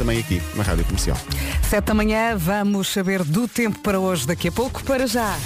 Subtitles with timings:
[0.00, 1.16] também aqui na Rádio Comercial.
[1.68, 4.82] Sete da manhã, vamos saber do tempo para hoje daqui a pouco.
[4.82, 5.36] Para já,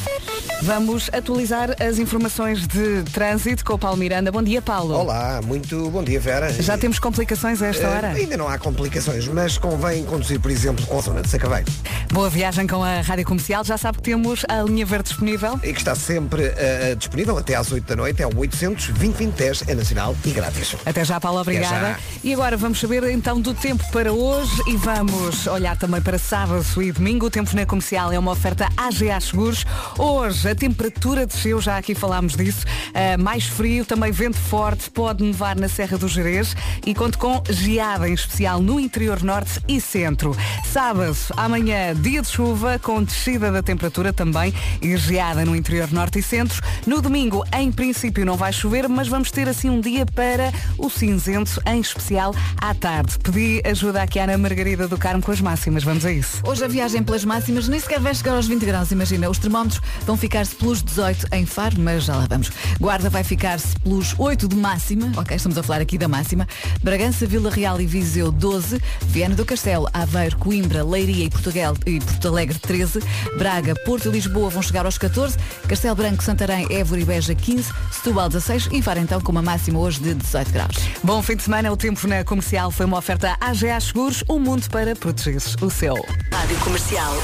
[0.62, 4.32] vamos atualizar as informações de trânsito com o Paulo Miranda.
[4.32, 4.94] Bom dia, Paulo.
[4.94, 6.50] Olá, muito bom dia, Vera.
[6.52, 8.08] Já temos complicações a esta Eh, hora?
[8.08, 11.70] ainda não há complicações, mas convém conduzir, por exemplo, com a zona de Sacaveiro.
[12.12, 13.64] Boa viagem com a Rádio Comercial.
[13.64, 15.58] Já sabe que temos a linha verde disponível.
[15.62, 19.64] E que está sempre eh, disponível até às 8 da noite, é o 800 2010
[19.68, 20.76] é nacional e grátis.
[20.86, 21.74] Até já, Paulo, obrigada.
[21.92, 21.98] já.
[22.22, 26.64] E agora vamos saber então do tempo para hoje e vamos olhar também para sábado
[26.82, 27.26] e domingo.
[27.26, 29.64] O tempo na comercial é uma oferta AGA Seguros.
[29.98, 32.64] Hoje a temperatura desceu, já aqui falámos disso.
[32.92, 37.42] Ah, mais frio, também vento forte, pode nevar na Serra do Jerez e conto com
[37.48, 40.36] geada em especial no interior norte e centro.
[40.64, 46.18] Sábado, amanhã, dia de chuva, com descida da temperatura também e geada no interior norte
[46.18, 46.60] e centro.
[46.86, 50.90] No domingo, em princípio, não vai chover, mas vamos ter assim um dia para o
[50.90, 53.18] cinzento, em especial à tarde.
[53.18, 55.84] Pedi ajuda aqui à Ana Margarida do Carmo com as máximas.
[55.84, 56.42] Vamos a isso.
[56.44, 59.28] Hoje a viagem pelas máximas nem sequer vai chegar aos 20 graus, imagina.
[59.28, 62.50] Os termómetros vão ficar-se pelos 18 em Faro, mas já lá vamos.
[62.80, 66.44] Guarda vai ficar-se pelos 8 de máxima, ok, estamos a falar aqui da máxima.
[66.82, 72.00] Bragança, Vila Real e Viseu 12, Viana do Castelo, Aveiro, Coimbra, Leiria e, Portugal, e
[72.00, 72.98] Porto Alegre 13,
[73.38, 77.72] Braga, Porto e Lisboa vão chegar aos 14, Castelo Branco, Santarém, Évora e Beja 15,
[77.92, 80.76] Setúbal 16 e Faro então com uma máxima hoje de 18 graus.
[81.04, 81.70] Bom fim de semana.
[81.70, 85.94] O tempo na comercial foi uma oferta AGA Seguros, o mundo para proteger o seu.
[86.32, 87.14] Rádio Comercial.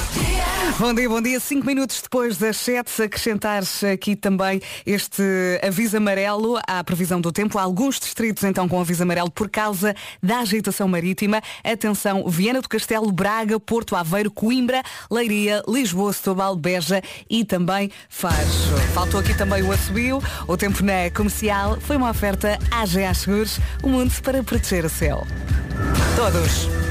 [0.78, 1.40] Bom dia, bom dia.
[1.40, 2.56] Cinco minutos depois das
[3.00, 3.62] sete, acrescentar
[3.92, 5.22] aqui também este
[5.62, 7.58] aviso amarelo à previsão do tempo.
[7.58, 11.40] Alguns distritos então com aviso amarelo por causa da agitação marítima.
[11.64, 18.34] Atenção, Viana do Castelo, Braga, Porto Aveiro, Coimbra, Leiria, Lisboa, Setúbal, Beja e também Faro.
[18.92, 20.22] Faltou aqui também o assobio.
[20.46, 25.26] O tempo na comercial foi uma oferta AGA Seguros, o mundo para proteger o céu.
[26.16, 26.89] Todos.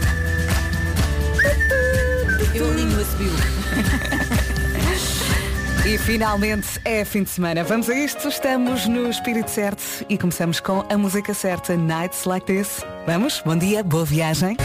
[5.90, 7.64] E finalmente é fim de semana.
[7.64, 12.46] Vamos a isto, estamos no espírito certo e começamos com a música certa, Nights Like
[12.46, 12.86] This.
[13.08, 13.42] Vamos?
[13.44, 14.56] Bom dia, boa viagem.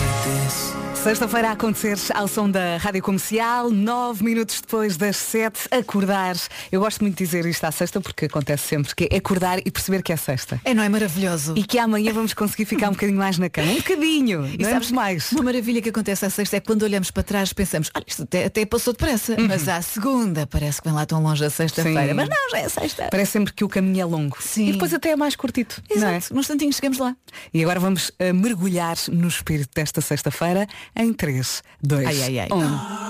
[1.05, 6.35] Sexta-feira a acontecer ao som da Rádio Comercial, nove minutos depois das sete, acordar.
[6.73, 9.71] Eu gosto muito de dizer isto à sexta porque acontece sempre, que é acordar e
[9.71, 10.59] perceber que é sexta.
[10.65, 11.53] É, não é maravilhoso?
[11.59, 13.71] E que amanhã vamos conseguir ficar um bocadinho mais na cama.
[13.71, 15.31] Um bocadinho, E não é sabes mais.
[15.33, 18.47] Uma maravilha que acontece à sexta é quando olhamos para trás pensamos, olha, isto até,
[18.47, 19.37] até passou depressa.
[19.47, 22.13] Mas à segunda parece que vem lá tão longe a sexta-feira.
[22.13, 22.15] Uhum.
[22.15, 23.09] Mas não, já é sexta.
[23.11, 24.39] Parece sempre que o caminho é longo.
[24.41, 24.71] Sim.
[24.71, 25.83] E depois até é mais curtito.
[25.95, 26.17] Não é?
[26.17, 26.33] Exato.
[26.33, 27.15] Num instantinho chegamos lá.
[27.53, 30.67] E agora vamos eh, mergulhar no espírito desta sexta-feira
[30.97, 32.49] em 3, 2, Ai, ai, ai.
[32.51, 33.05] 1.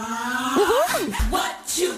[1.66, 1.88] Se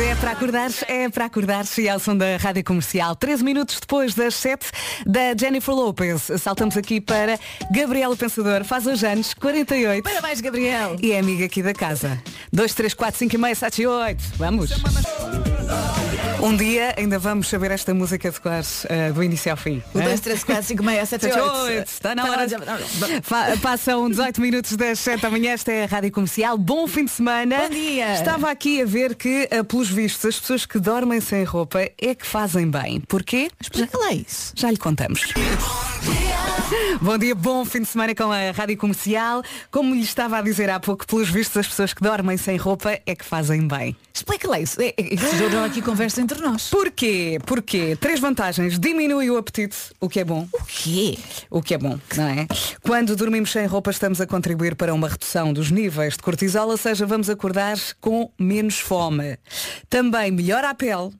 [0.00, 3.16] é para acordar, é para acordar e ao som da Rádio Comercial.
[3.16, 4.66] 13 minutos depois das 7
[5.06, 6.30] da Jennifer Lopez.
[6.40, 7.38] Saltamos aqui para
[7.70, 8.64] Gabriela Pensador.
[8.64, 10.02] Faz hoje anos, 48.
[10.02, 10.96] Parabéns, Gabriel.
[11.02, 12.20] E é amiga aqui da casa.
[12.52, 14.24] 2, 3, 4, 5 e meio, 7 e 8.
[14.36, 14.70] Vamos.
[16.40, 18.52] Um dia ainda vamos saber esta música de cor
[18.88, 19.82] eh, do início ao fim.
[19.92, 20.04] O né?
[20.04, 21.38] 2, 3, 4, 5, 6, 7, 8.
[21.40, 21.86] 8.
[21.88, 22.46] Está na hora.
[23.22, 25.50] Fa- Passam 18 minutos das 7 da manhã.
[25.52, 26.56] Esta é a Rádio Comercial.
[26.56, 27.58] Bom fim de semana.
[27.58, 28.12] Bom dia.
[28.14, 32.14] Estava aqui a ver que, eh, pelos vistos, as pessoas que dormem sem roupa é
[32.14, 33.00] que fazem bem.
[33.00, 33.50] Porquê?
[33.60, 34.52] Explica lá isso.
[34.56, 35.20] Já lhe contamos.
[37.00, 39.42] Bom dia, bom fim de semana com a Rádio Comercial.
[39.70, 42.98] Como lhe estava a dizer há pouco, pelos vistos, as pessoas que dormem sem roupa
[43.06, 43.96] é que fazem bem.
[44.18, 44.80] Explica lá isso.
[44.80, 46.70] É, é, Isso já aqui conversa entre nós.
[46.70, 47.38] Porquê?
[47.46, 47.96] Porquê?
[48.00, 48.76] Três vantagens.
[48.76, 50.48] Diminui o apetite, o que é bom.
[50.52, 51.16] O quê?
[51.48, 52.46] O que é bom, não é?
[52.82, 56.76] Quando dormimos sem roupa estamos a contribuir para uma redução dos níveis de cortisol, ou
[56.76, 59.38] seja, vamos acordar com menos fome.
[59.88, 61.10] Também melhora a pele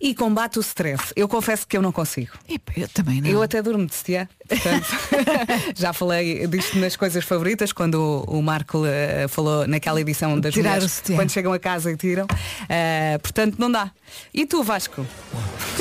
[0.00, 1.12] e combate o stress.
[1.16, 2.32] Eu confesso que eu não consigo.
[2.76, 3.28] Eu também não.
[3.28, 4.28] Eu até durmo de sutiã.
[4.48, 4.86] Portanto,
[5.76, 10.70] já falei disto nas coisas favoritas, quando o, Marco eh, falou naquela edição das Tirar
[10.70, 11.16] mulheres, o sutiã.
[11.16, 12.26] quando chegam a casa e tiram.
[12.68, 13.90] Eh, portanto, não dá.
[14.32, 15.06] E tu, Vasco?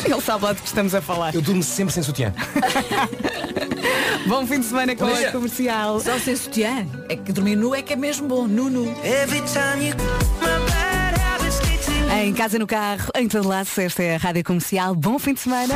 [0.03, 1.33] Ele sabe lá do que estamos a falar.
[1.33, 2.33] Eu durmo sempre sem sutiã.
[4.27, 5.99] Bom fim de semana com a comercial.
[6.01, 6.85] Só sem sutiã.
[7.07, 8.47] É que dormir nu é que é mesmo bom.
[8.47, 8.93] Nu, nu.
[12.19, 14.95] Em casa, no carro, em todo lado, esta é a Rádio Comercial.
[14.95, 15.75] Bom fim de semana.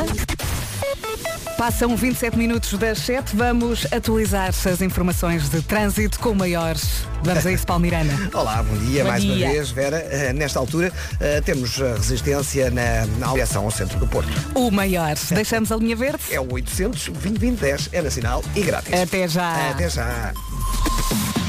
[1.56, 3.36] Passam 27 minutos das 7.
[3.36, 7.06] Vamos atualizar as informações de trânsito com maiores.
[7.22, 8.12] Vamos a isso, Palmirana.
[8.34, 9.46] Olá, bom dia Bom mais dia.
[9.46, 9.98] uma vez, Vera.
[10.10, 14.28] Eh, nesta altura eh, temos a resistência na, na direção ao centro do Porto.
[14.56, 15.14] O maior.
[15.30, 16.24] Deixamos a linha verde.
[16.28, 18.92] É o 800 2010 é nacional e grátis.
[18.92, 19.70] Até já.
[19.70, 20.32] Até já.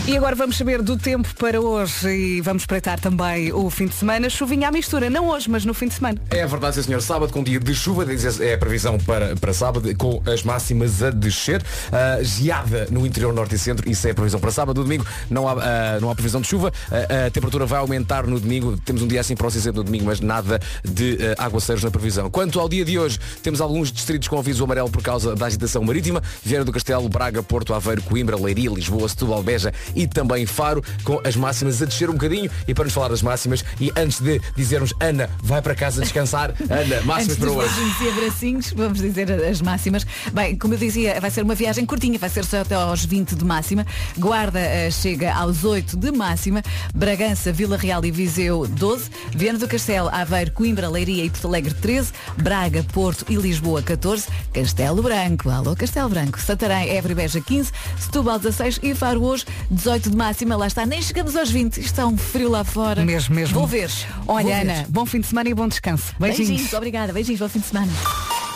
[0.05, 3.95] E agora vamos saber do tempo para hoje e vamos espreitar também o fim de
[3.95, 4.29] semana.
[4.29, 6.21] Chuvinha à mistura, não hoje, mas no fim de semana.
[6.29, 7.01] É verdade, senhor.
[7.01, 8.05] Sábado com dia de chuva,
[8.41, 11.63] é a previsão para, para sábado, com as máximas a descer.
[11.89, 14.75] Ah, geada no interior norte e centro, isso é a previsão para sábado.
[14.75, 16.73] No domingo não há, ah, não há previsão de chuva.
[16.91, 18.75] Ah, a temperatura vai aumentar no domingo.
[18.83, 22.29] Temos um dia assim para o no domingo, mas nada de ah, aguaceiros na previsão.
[22.29, 25.81] Quanto ao dia de hoje, temos alguns distritos com aviso amarelo por causa da agitação
[25.81, 26.21] marítima.
[26.44, 31.21] Vieira do Castelo, Braga, Porto, Aveiro, Coimbra, Leiria, Lisboa, Setúbal, Beja e também Faro, com
[31.23, 32.49] as máximas a descer um bocadinho.
[32.67, 36.53] E para nos falar das máximas, e antes de dizermos Ana, vai para casa descansar,
[36.69, 37.73] Ana, máximas Antes para hoje.
[38.01, 40.05] e abracinhos, vamos dizer as máximas.
[40.33, 43.35] Bem, como eu dizia, vai ser uma viagem curtinha, vai ser só até aos 20
[43.35, 43.85] de máxima.
[44.17, 46.61] Guarda eh, chega aos 8 de máxima.
[46.93, 49.09] Bragança, Vila Real e Viseu 12.
[49.35, 52.11] Viana do Castelo, Aveiro, Coimbra, Leiria e Porto Alegre 13.
[52.37, 54.27] Braga, Porto e Lisboa 14.
[54.53, 56.39] Castelo Branco, alô Castelo Branco.
[56.39, 57.71] Santarém, Évora e Beja 15.
[57.99, 60.56] Setúbal 16 e Faro hoje 18 de máxima.
[60.56, 61.77] Lá está, nem chegamos aos 20.
[61.77, 63.03] Isto está um frio lá fora.
[63.03, 63.53] Mesmo, mesmo.
[63.59, 63.89] Vou ver.
[64.27, 64.62] Olha, Vou ver.
[64.62, 66.13] Ana, bom fim de semana e bom descanso.
[66.18, 66.50] Beijinhos.
[66.50, 67.12] Beijinhos, obrigada.
[67.12, 67.91] Beijinhos, bom fim de semana.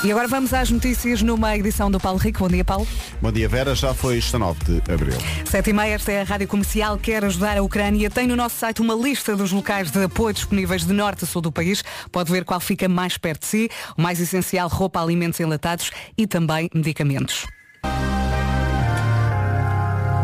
[0.03, 2.39] E agora vamos às notícias numa edição do Paulo Rico.
[2.39, 2.87] Bom dia, Paulo.
[3.21, 3.75] Bom dia, Vera.
[3.75, 5.17] Já foi esta 9 de abril.
[5.43, 8.09] Sete e meia, esta é a Rádio Comercial, quer ajudar a Ucrânia.
[8.09, 11.41] Tem no nosso site uma lista dos locais de apoio disponíveis de norte a sul
[11.41, 11.83] do país.
[12.11, 13.69] Pode ver qual fica mais perto de si.
[13.97, 17.45] O mais essencial, roupa, alimentos enlatados e também medicamentos.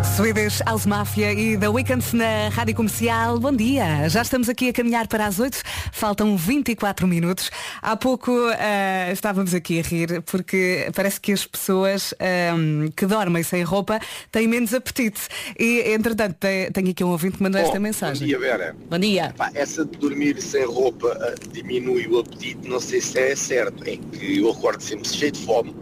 [0.04, 3.40] Swedish House Mafia e The Weeknd na Rádio Comercial.
[3.40, 4.08] Bom dia.
[4.10, 5.62] Já estamos aqui a caminhar para as 8.
[5.92, 7.50] Faltam 24 minutos.
[7.82, 13.42] Há pouco ah, estávamos aqui a rir porque parece que as pessoas ahm, que dormem
[13.42, 14.00] sem roupa
[14.32, 15.22] têm menos apetite.
[15.58, 18.20] E, entretanto, te- tenho aqui um ouvinte que mandou esta Bom, mensagem.
[18.22, 18.76] Bom dia, Vera.
[18.90, 19.34] Bom dia.
[19.36, 23.84] Pá, essa de dormir sem roupa ah, diminui o apetite, não sei se é certo.
[23.88, 25.76] É que eu acordo sempre cheio de fome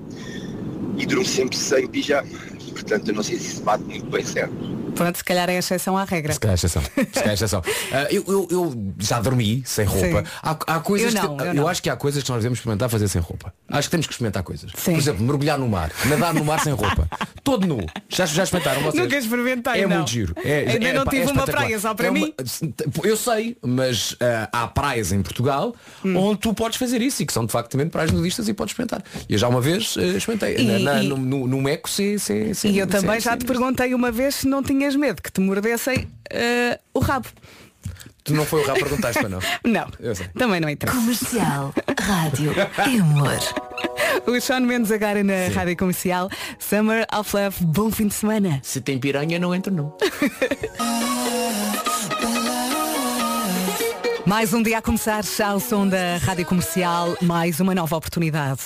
[0.98, 2.51] e durmo sempre sem pijama.
[2.72, 4.81] Portanto, eu não sei se isso bate muito bem certo.
[4.96, 6.34] Pronto, se calhar é exceção à regra.
[6.34, 6.82] Se calhar é exceção.
[6.84, 7.62] Se calhar é exceção.
[7.94, 10.24] Ah, eu, eu- eu já dormi sem roupa.
[10.42, 11.68] Há, há coisas Eu não, que, eu não.
[11.68, 13.54] acho que há coisas que nós devemos experimentar fazer sem roupa.
[13.68, 14.72] Acho que temos que experimentar coisas.
[14.76, 14.94] Sim.
[14.94, 17.08] Por exemplo, mergulhar no mar, nadar no mar sem roupa.
[17.44, 17.86] Todo nu.
[18.08, 19.04] Já, já experimentaram vocês?
[19.04, 19.98] Nunca experimentei, É não.
[19.98, 20.34] muito giro.
[20.44, 22.34] É- Ainda é- não tive é uma praia só para É uma- mim.
[23.04, 26.16] Eu sei, mas ah, há praias em Portugal Hum.
[26.16, 28.72] onde tu podes fazer isso e que são de facto também praias nudistas e podes
[28.72, 29.04] experimentar.
[29.28, 30.58] Eu já uma vez ah, experimentei.
[30.58, 32.16] E- Na- na- e- no, no, no Meco, sim,
[32.66, 36.08] E eu também já te perguntei uma vez se não tinhas medo que te mordessem
[36.32, 37.28] ah, o rabo.
[38.24, 39.40] Tu não foi o rabo perguntaste, para não?
[39.66, 40.28] Não, Eu sei.
[40.30, 40.98] também não interessa.
[41.00, 42.52] Comercial, rádio,
[43.02, 43.38] amor.
[44.28, 46.30] O Sean Mendes agora na Rádio Comercial.
[46.60, 48.60] Summer of Love, bom fim de semana.
[48.64, 49.96] Se tem piranha, não entra não.
[54.32, 58.62] Mais um dia a começar, ao som da Rádio Comercial, mais uma nova oportunidade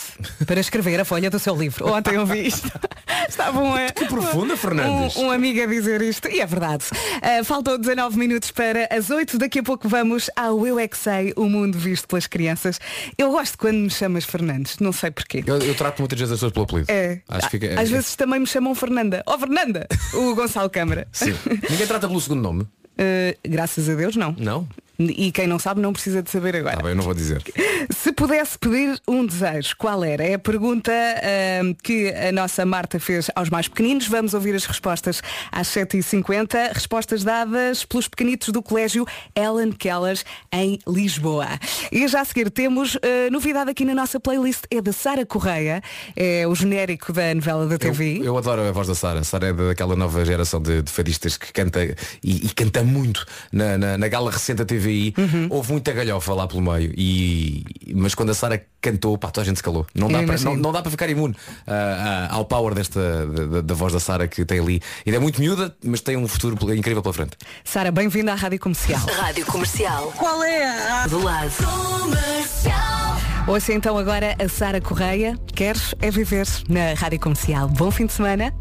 [0.45, 1.91] para escrever a folha do seu livro.
[1.91, 2.69] Ontem eu vi isto.
[3.27, 5.15] Estavam a, Que profunda, Fernandes.
[5.15, 6.83] Um, um amigo a dizer isto, e é verdade.
[6.91, 9.39] Uh, faltam 19 minutos para as 8.
[9.39, 12.79] Daqui a pouco vamos ao Eu é que Sei, o mundo visto pelas crianças.
[13.17, 15.43] Eu gosto quando me chamas Fernandes, não sei porquê.
[15.47, 16.91] Eu, eu trato muitas vezes as pessoas pelo apelido.
[16.91, 17.21] É.
[17.27, 19.23] Acho que fica, Às é- vezes também me chamam Fernanda.
[19.25, 19.87] Oh Fernanda!
[20.13, 21.07] O Gonçalo Câmara.
[21.11, 21.33] Sim.
[21.71, 22.61] Ninguém trata pelo segundo nome.
[22.61, 24.35] Uh, graças a Deus não.
[24.37, 24.67] Não?
[24.97, 26.77] E quem não sabe não precisa de saber agora.
[26.77, 27.41] Tá bem, eu não vou dizer.
[27.89, 30.23] Se pudesse pedir um desejo, qual era?
[30.23, 34.07] É a pergunta ahm, que a nossa Marta fez aos mais pequeninos.
[34.07, 35.21] Vamos ouvir as respostas
[35.51, 36.73] às 7h50.
[36.73, 39.05] Respostas dadas pelos pequenitos do Colégio
[39.35, 40.17] Ellen Keller
[40.51, 41.47] em Lisboa.
[41.91, 44.63] E já a seguir temos ah, novidade aqui na nossa playlist.
[44.71, 45.81] É da Sara Correia.
[46.15, 48.21] É o genérico da novela da Eu, TV.
[48.23, 49.23] eu adoro a voz da Sara.
[49.23, 53.77] Sara é daquela nova geração de, de fadistas que canta e, e canta muito na,
[53.77, 55.13] na, na gala recente da TVI.
[55.17, 55.47] Uhum.
[55.49, 56.93] Houve muita galhofa lá pelo meio.
[56.95, 57.63] E,
[57.93, 59.85] mas quando a Sara cantou, pá, toda a gente se calou.
[59.95, 61.35] Não dá, para, não, não dá para ficar imune
[61.67, 64.81] ah, ah, ao power desta da, da- da voz da Sara que tem ali.
[65.05, 67.31] Ainda é muito miúda, mas tem um futuro incrível pela frente.
[67.63, 69.01] Sara, bem-vinda à Rádio Comercial.
[69.19, 70.13] Rádio Comercial.
[70.17, 71.07] Qual é a...
[71.07, 71.51] Do lado.
[73.47, 75.37] Ouça então agora a Sara Correia.
[75.53, 77.67] Queres é viver na Rádio Comercial.
[77.69, 78.53] Bom fim de semana.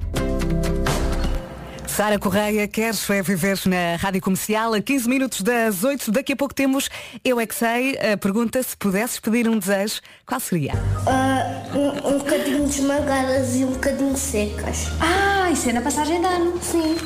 [1.94, 6.10] Sara Correia, queres é viver na Rádio Comercial a 15 minutos das 8.
[6.10, 6.88] Daqui a pouco temos
[7.24, 7.96] Eu é que sei.
[7.98, 10.72] A pergunta, se pudesses pedir um desejo, qual seria?
[11.06, 14.88] Ah, um, um bocadinho desmagadas e um bocadinho secas.
[15.00, 16.58] Ah, isso é na passagem de ano.
[16.60, 16.96] Sim.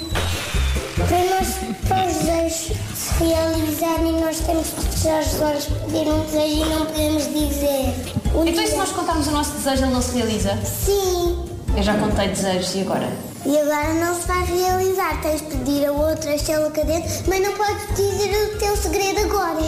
[0.96, 1.48] Para, nós,
[1.86, 6.68] para os desejos se realizarem, nós temos que deixar os olhos pedir um desejo e
[6.70, 7.94] não podemos dizer.
[8.34, 10.56] Um Então e se dia- nós contarmos o nosso desejo, ele não se realiza?
[10.64, 11.57] Sim.
[11.78, 13.08] Eu já contei desejos e agora?
[13.46, 15.22] E agora não se vai realizar.
[15.22, 19.60] Tens de pedir a outra estrela cadente, mas não podes dizer o teu segredo agora.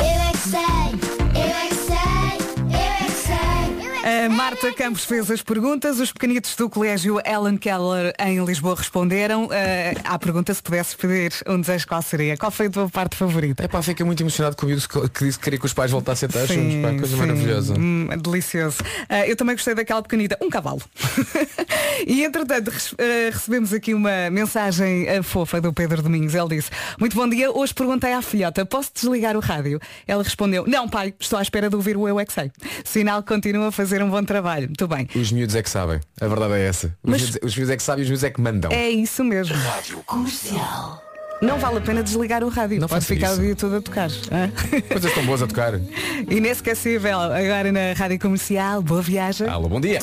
[0.00, 1.21] Eu é que sei,
[4.04, 9.44] A Marta Campos fez as perguntas, os pequenitos do colégio Ellen Keller em Lisboa responderam.
[9.44, 9.48] Uh,
[10.02, 12.36] à pergunta se pudesse pedir um desejo qual seria.
[12.36, 13.62] Qual foi a tua parte favorita?
[13.62, 15.92] É pá, fiquei muito emocionado com o miúdo que disse que queria que os pais
[15.92, 16.82] voltassem a estar juntos.
[16.82, 17.16] Pá, coisa sim.
[17.16, 17.74] maravilhosa.
[17.78, 18.82] Hum, delicioso.
[18.82, 20.82] Uh, eu também gostei daquela pequenita, um cavalo.
[22.04, 26.34] e entretanto uh, recebemos aqui uma mensagem fofa do Pedro Domingos.
[26.34, 29.78] Ele disse, muito bom dia, hoje perguntei à filhota, posso desligar o rádio?
[30.08, 32.50] Ela respondeu, não pai, estou à espera de ouvir o Eu É Que Sei.
[32.84, 34.66] Sinal continua a fazer um bom trabalho.
[34.68, 35.08] Muito bem.
[35.16, 35.98] Os miúdos é que sabem.
[36.20, 36.86] A verdade é essa.
[37.02, 38.70] Os, Mas- miúdos, os miúdos é que sabem e os miúdos é que mandam.
[38.70, 39.56] É isso mesmo.
[40.06, 41.02] Comercial.
[41.42, 42.80] Não vale a pena desligar o rádio.
[42.80, 43.40] Não Pode ficar isso.
[43.40, 44.08] o dia todo a tocar.
[44.30, 44.48] hã?
[44.88, 45.72] Coisas tão boas a tocar.
[46.30, 47.18] Inesquecível.
[47.18, 48.80] Agora na Rádio Comercial.
[48.80, 49.48] Boa viagem.
[49.48, 49.98] Alô, bom dia.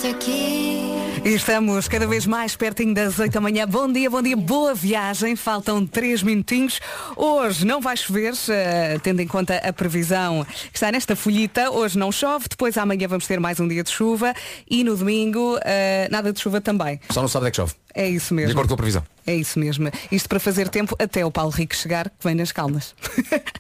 [1.24, 3.68] E estamos cada vez mais pertinho das 8 da manhã.
[3.68, 5.36] Bom dia, bom dia, boa viagem.
[5.36, 6.80] Faltam 3 minutinhos.
[7.16, 11.72] Hoje não vai chover, eh, tendo em conta a previsão que está nesta folhita.
[11.72, 14.34] Hoje não chove, depois amanhã vamos ter mais um dia de chuva
[14.70, 17.00] e no domingo eh, nada de chuva também.
[17.10, 17.74] Só não sabe é que chove.
[17.94, 18.52] É isso De mesmo.
[18.52, 19.04] acordo com a previsão.
[19.28, 19.92] É isso mesmo.
[20.12, 22.96] Isto para fazer tempo até o Paulo Rico chegar, que vem nas calmas.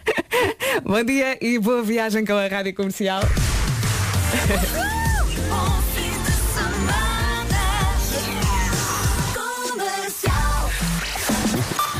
[0.83, 3.21] bom dia e boa viagem com a Rádio Comercial.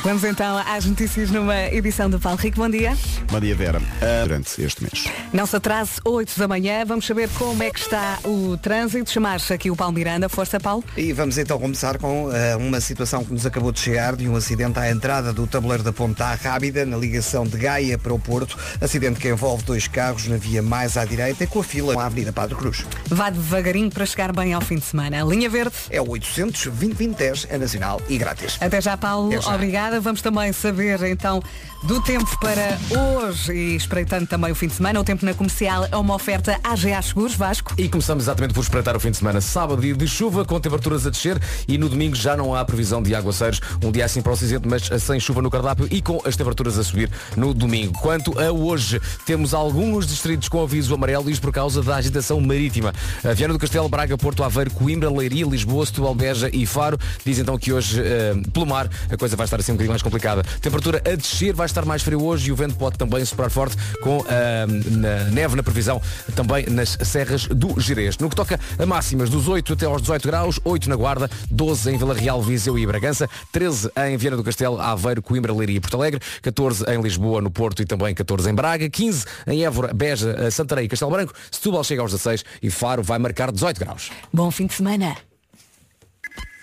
[0.03, 2.58] Vamos então às notícias numa edição do Paulo Rico.
[2.58, 2.96] Bom dia.
[3.29, 3.82] Bom dia, Vera.
[4.01, 5.06] Ah, durante este mês.
[5.34, 6.86] Não se atrase, 8 da manhã.
[6.86, 9.12] Vamos saber como é que está o trânsito.
[9.12, 10.29] Chamar-se aqui o Paulo Miranda.
[10.29, 10.84] Força, Paulo.
[10.96, 14.38] E vamos então começar com eh, uma situação que nos acabou de chegar de um
[14.38, 18.20] acidente à entrada do tabuleiro da Ponta à Rábida, na ligação de Gaia para o
[18.20, 18.58] Porto.
[18.79, 22.00] Acidente que envolve dois carros na via mais à direita e com a fila com
[22.00, 22.86] a Avenida Padre Cruz.
[23.08, 25.22] Vá devagarinho para chegar bem ao fim de semana.
[25.24, 25.75] Linha Verde.
[25.89, 28.58] É o 800 2010 é nacional e grátis.
[28.62, 29.27] Até já, Paulo.
[29.27, 29.51] Até já.
[29.89, 30.00] Obrigada.
[30.00, 31.41] Vamos também saber então
[31.83, 35.00] do tempo para hoje e espreitando também o fim de semana.
[35.00, 37.74] O tempo na comercial é uma oferta AGA Seguros, Vasco.
[37.77, 39.39] E começamos exatamente por espreitar o fim de semana.
[39.39, 43.01] Sábado, dia de chuva, com temperaturas a descer e no domingo já não há previsão
[43.01, 43.62] de aguaceiros.
[43.83, 46.77] Um dia assim para o cinzento, mas sem chuva no cardápio e com as temperaturas
[46.77, 47.98] a subir no domingo.
[48.00, 52.93] Quanto a hoje, temos alguns distritos com aviso amarelo, isto por causa da agitação marítima.
[53.24, 56.98] A Viana do Castelo, Braga, Porto Aveiro, Coimbra, Leiria, Lisboa, Setúbal, Beja e Faro.
[57.25, 60.01] Diz então que hoje, eh, pelo mar, a coisa vai estar assim um bocadinho mais
[60.01, 60.43] complicada.
[60.62, 63.76] Temperatura a descer, vai estar mais frio hoje e o vento pode também soprar forte
[64.02, 66.02] com ah, na neve na previsão
[66.36, 68.18] também nas serras do Gerês.
[68.18, 71.92] No que toca a máximas dos 8 até aos 18 graus, 8 na Guarda, 12
[71.92, 75.80] em Vila Real, Viseu e Bragança, 13 em Viana do Castelo, Aveiro, Coimbra, Leiria e
[75.80, 79.94] Porto Alegre, 14 em Lisboa, no Porto e também 14 em Braga, 15 em Évora,
[79.94, 84.12] Beja, Santarém e Castelo Branco, Setúbal chega aos 16 e Faro vai marcar 18 graus.
[84.34, 85.28] Bom fim de semana.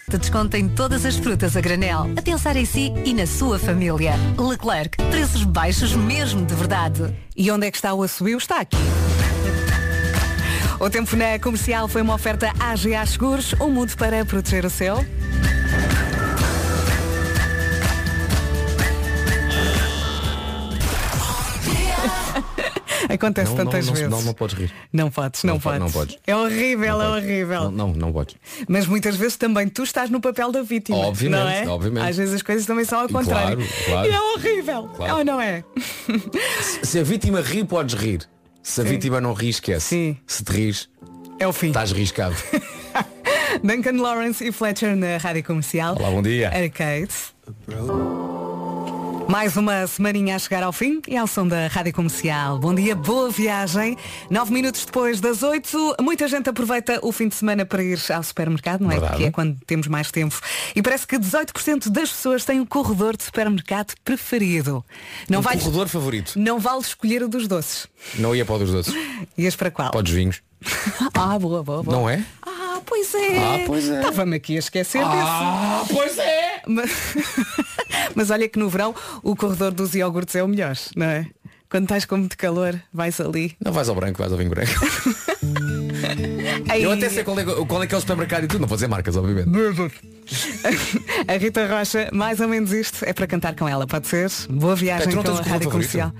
[0.09, 2.09] De desconto em todas as frutas a granel.
[2.17, 4.13] A pensar em si e na sua família.
[4.39, 4.97] Leclerc.
[5.11, 7.13] Preços baixos mesmo de verdade.
[7.37, 8.39] E onde é que está o assobio?
[8.39, 8.77] Está aqui.
[10.79, 15.05] O tempo na comercial foi uma oferta AGA Seguros, um mundo para proteger o céu.
[23.16, 24.08] Acontece Não, não, tantas não, vezes.
[24.11, 24.73] não, não podes rir.
[24.92, 25.80] Não podes, não, Não po- podes.
[25.80, 26.18] não podes.
[26.26, 27.62] É horrível, é horrível.
[27.64, 28.37] Não, não, não podes.
[28.68, 30.99] Mas muitas vezes também tu estás no papel da vítima.
[30.99, 31.66] Obviamente, não é?
[31.68, 32.08] obviamente.
[32.08, 33.56] Às vezes as coisas também são ao contrário.
[33.56, 34.08] claro, claro.
[34.11, 34.82] E é horrível.
[34.96, 35.16] Claro.
[35.18, 35.64] Ou não é?
[36.82, 38.20] Se a vítima ri, podes rir.
[38.62, 38.90] Se a Sim.
[38.90, 39.87] vítima não ri, esquece.
[39.88, 40.16] Sim.
[40.26, 40.88] Se te ris,
[41.38, 41.68] É o fim.
[41.68, 42.35] estás riscado.
[43.62, 45.96] Duncan Lawrence e Fletcher na Rádio Comercial.
[45.99, 46.49] Olá, bom dia.
[46.50, 47.08] Arcade.
[49.28, 52.59] Mais uma semaninha a chegar ao fim e ao som da Rádio Comercial.
[52.59, 53.97] Bom dia, boa viagem.
[54.30, 58.23] Nove minutos depois das oito, muita gente aproveita o fim de semana para ir ao
[58.23, 58.99] supermercado, não é?
[58.99, 59.16] Verdade.
[59.18, 60.40] Que é quando temos mais tempo.
[60.75, 64.85] E parece que 18% das pessoas têm um corredor de supermercado preferido.
[65.28, 66.33] Não um vale, corredor favorito.
[66.37, 67.88] não vale escolher o dos doces.
[68.14, 68.95] Não ia para o dos doces.
[69.37, 69.90] Ias para qual?
[69.90, 70.40] Para os vinhos.
[71.14, 71.97] Ah, boa, boa, boa.
[71.97, 72.25] Não é?
[72.42, 73.38] Ah, pois é.
[73.38, 73.99] Ah, pois é.
[73.99, 76.46] Estava-me aqui a esquecer Ah, pois é!
[76.66, 76.90] Mas...
[78.14, 81.26] Mas olha que no verão o corredor dos iogurtes é o melhor, não é?
[81.68, 83.56] Quando estás com muito calor, vais ali.
[83.62, 84.73] Não vais ao branco, vais ao vinho branco.
[86.68, 88.61] Aí, Eu até sei qual é, qual é que é o supermercado e tudo.
[88.61, 89.50] Não vou dizer marcas, obviamente.
[91.26, 94.30] A Rita Rocha, mais ou menos isto, é para cantar com ela, pode ser?
[94.49, 96.12] Boa viagem tu não com tens a um rádio comercial.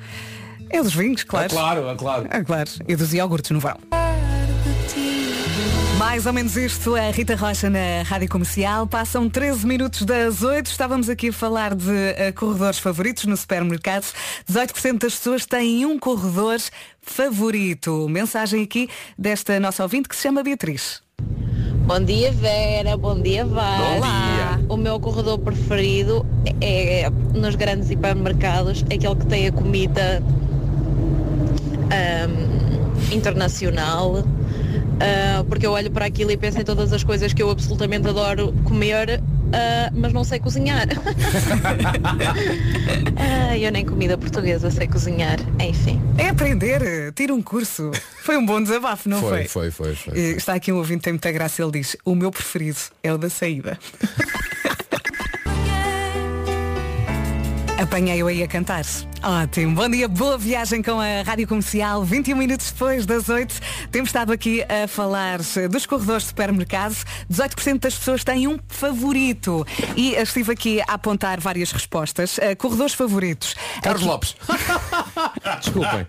[0.69, 1.47] É dos vinhos, claro.
[1.47, 2.27] Ah, claro, ah, claro.
[2.29, 2.71] Ah, claro.
[2.89, 3.79] E dos iogurtes no verão.
[5.99, 8.87] Mais ou menos isto, a Rita Rocha na Rádio Comercial.
[8.87, 10.67] Passam 13 minutos das 8.
[10.67, 14.05] Estávamos aqui a falar de eh, corredores favoritos no supermercado.
[14.51, 16.59] 18% das pessoas têm um corredor
[17.01, 18.07] favorito.
[18.11, 21.01] Mensagem aqui desta nossa ouvinte que se chama Beatriz.
[21.87, 23.97] Bom dia Vera, bom dia Vara.
[23.97, 24.61] Olá.
[24.69, 26.27] O meu corredor preferido
[26.61, 30.23] é nos grandes hipermercados, aquele que tem a comida
[31.91, 34.25] ahm, internacional,
[35.01, 38.09] Ah, porque eu olho para aquilo e penso em todas as coisas que eu absolutamente
[38.09, 39.21] adoro comer,
[39.53, 40.87] ah, mas não sei cozinhar.
[43.19, 46.01] Ah, eu nem comida portuguesa sei cozinhar, enfim.
[46.19, 47.91] É aprender, tira um curso.
[48.23, 49.47] Foi um bom desabafo, não foi?
[49.47, 50.13] Foi, foi, foi.
[50.13, 50.19] foi.
[50.19, 53.17] E Está aqui um ouvinte, tem muita graça, ele diz, o meu preferido é o
[53.19, 53.79] da saída.
[57.79, 58.85] Apanhei-o aí a cantar.
[59.23, 59.75] Ótimo.
[59.75, 62.03] Bom dia, boa viagem com a Rádio Comercial.
[62.05, 63.55] 21 minutos depois das 8.
[63.93, 65.41] Temos estado aqui a falar
[65.71, 66.97] dos corredores de supermercado.
[67.31, 69.67] 18% das pessoas têm um favorito.
[69.95, 72.39] E estive aqui a apontar várias respostas.
[72.39, 73.55] Uh, corredores favoritos.
[73.83, 74.37] Carlos Aqui- Lopes.
[75.61, 76.07] Desculpem.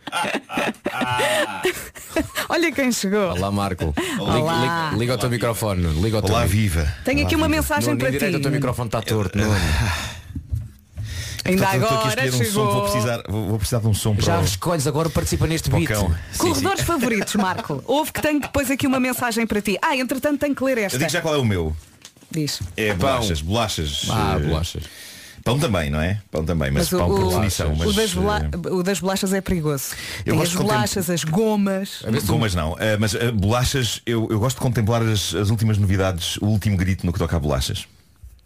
[2.48, 3.32] Olha quem chegou.
[3.32, 3.94] Olá, Marco.
[3.98, 4.88] Liga, Olá.
[4.92, 6.02] liga- liga o teu microfone.
[6.02, 6.88] Liga o teu Olá, viva.
[7.04, 8.36] Tenho aqui uma mensagem Nuno, para ti.
[8.36, 9.38] o teu microfone está torto.
[9.38, 9.54] Nuno.
[11.48, 12.72] Ainda Estou- estou aqui a agora escolher um som, chegou.
[12.74, 15.70] vou precisar, vou, vou precisar de um som para Já o- escolhes agora, participa neste
[15.70, 15.92] para o beat.
[15.92, 16.10] cão.
[16.32, 16.86] Sim, Corredores sim.
[16.86, 17.82] favoritos, Marco.
[17.88, 19.77] Houve que tenho depois aqui uma mensagem para ti.
[19.82, 20.98] Ah, entretanto tenho que ler Eu esta.
[20.98, 21.75] digo já qual é o meu.
[22.30, 22.60] Diz.
[22.75, 22.98] É Pão.
[22.98, 24.08] bolachas, bolachas.
[24.10, 24.84] Ah, eh, bolachas.
[25.44, 26.20] Pão também, não é?
[26.30, 27.74] Pão também, mas, Mas o, pão por o- definição.
[27.74, 29.92] Mas, o das bola- eh, o das bolachas é perigoso.
[30.25, 32.04] Eu Tem as contem- bolachas, as gomas.
[32.25, 36.48] Gomas não, eh, mas bolachas, eu, eu gosto de contemplar as, as últimas novidades, o
[36.48, 37.86] último grito no que toca a bolachas.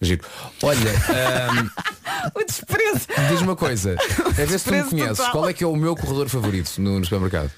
[0.02, 0.24] Giro.
[0.64, 1.70] Olha, ahm,
[2.36, 3.08] O desprezo.
[3.30, 3.96] diz uma coisa.
[4.28, 5.18] A ver se tu me conheces.
[5.18, 5.32] total.
[5.32, 7.52] Qual é que é o meu corredor favorito no, no supermercado?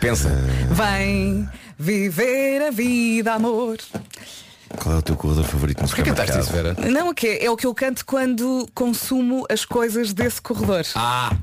[0.00, 0.28] Pensa.
[0.70, 3.78] Vem viver a vida, amor.
[4.76, 6.82] Qual é o teu corredor favorito no Porquê cantaste isso, supermercado?
[6.82, 6.90] Vera?
[6.92, 7.38] Não, o quê?
[7.40, 10.84] É o que eu canto quando consumo as coisas desse corredor.
[10.94, 11.34] Ah,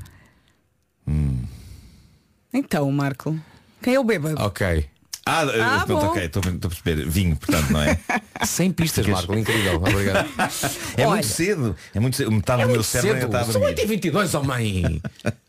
[2.52, 3.38] Então, Marco.
[3.82, 4.40] Quem é o bêbado?
[4.40, 4.88] ok.
[5.24, 6.06] Ah, eh, Ah, pronto, bom.
[6.08, 7.08] ok, estou a perceber.
[7.08, 7.98] Vinho, portanto, não é?
[8.44, 9.34] Sem pistas, Marco.
[9.34, 9.76] Incrível.
[9.76, 10.28] Obrigado.
[10.96, 11.10] É Olha.
[11.14, 11.76] muito cedo.
[11.94, 12.30] É muito cedo.
[12.32, 13.66] Metade do meu cérebro ainda está a São dormir.
[13.68, 15.00] 8 e 22 oh mãe.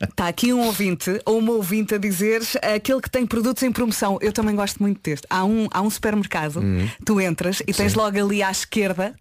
[0.02, 2.42] Está aqui um ouvinte ou uma ouvinte a dizer
[2.76, 4.18] aquele que tem produtos em promoção.
[4.22, 5.26] Eu também gosto muito deste.
[5.30, 6.88] Há um, há um supermercado, Hum.
[7.06, 9.14] tu entras e tens logo ali à esquerda,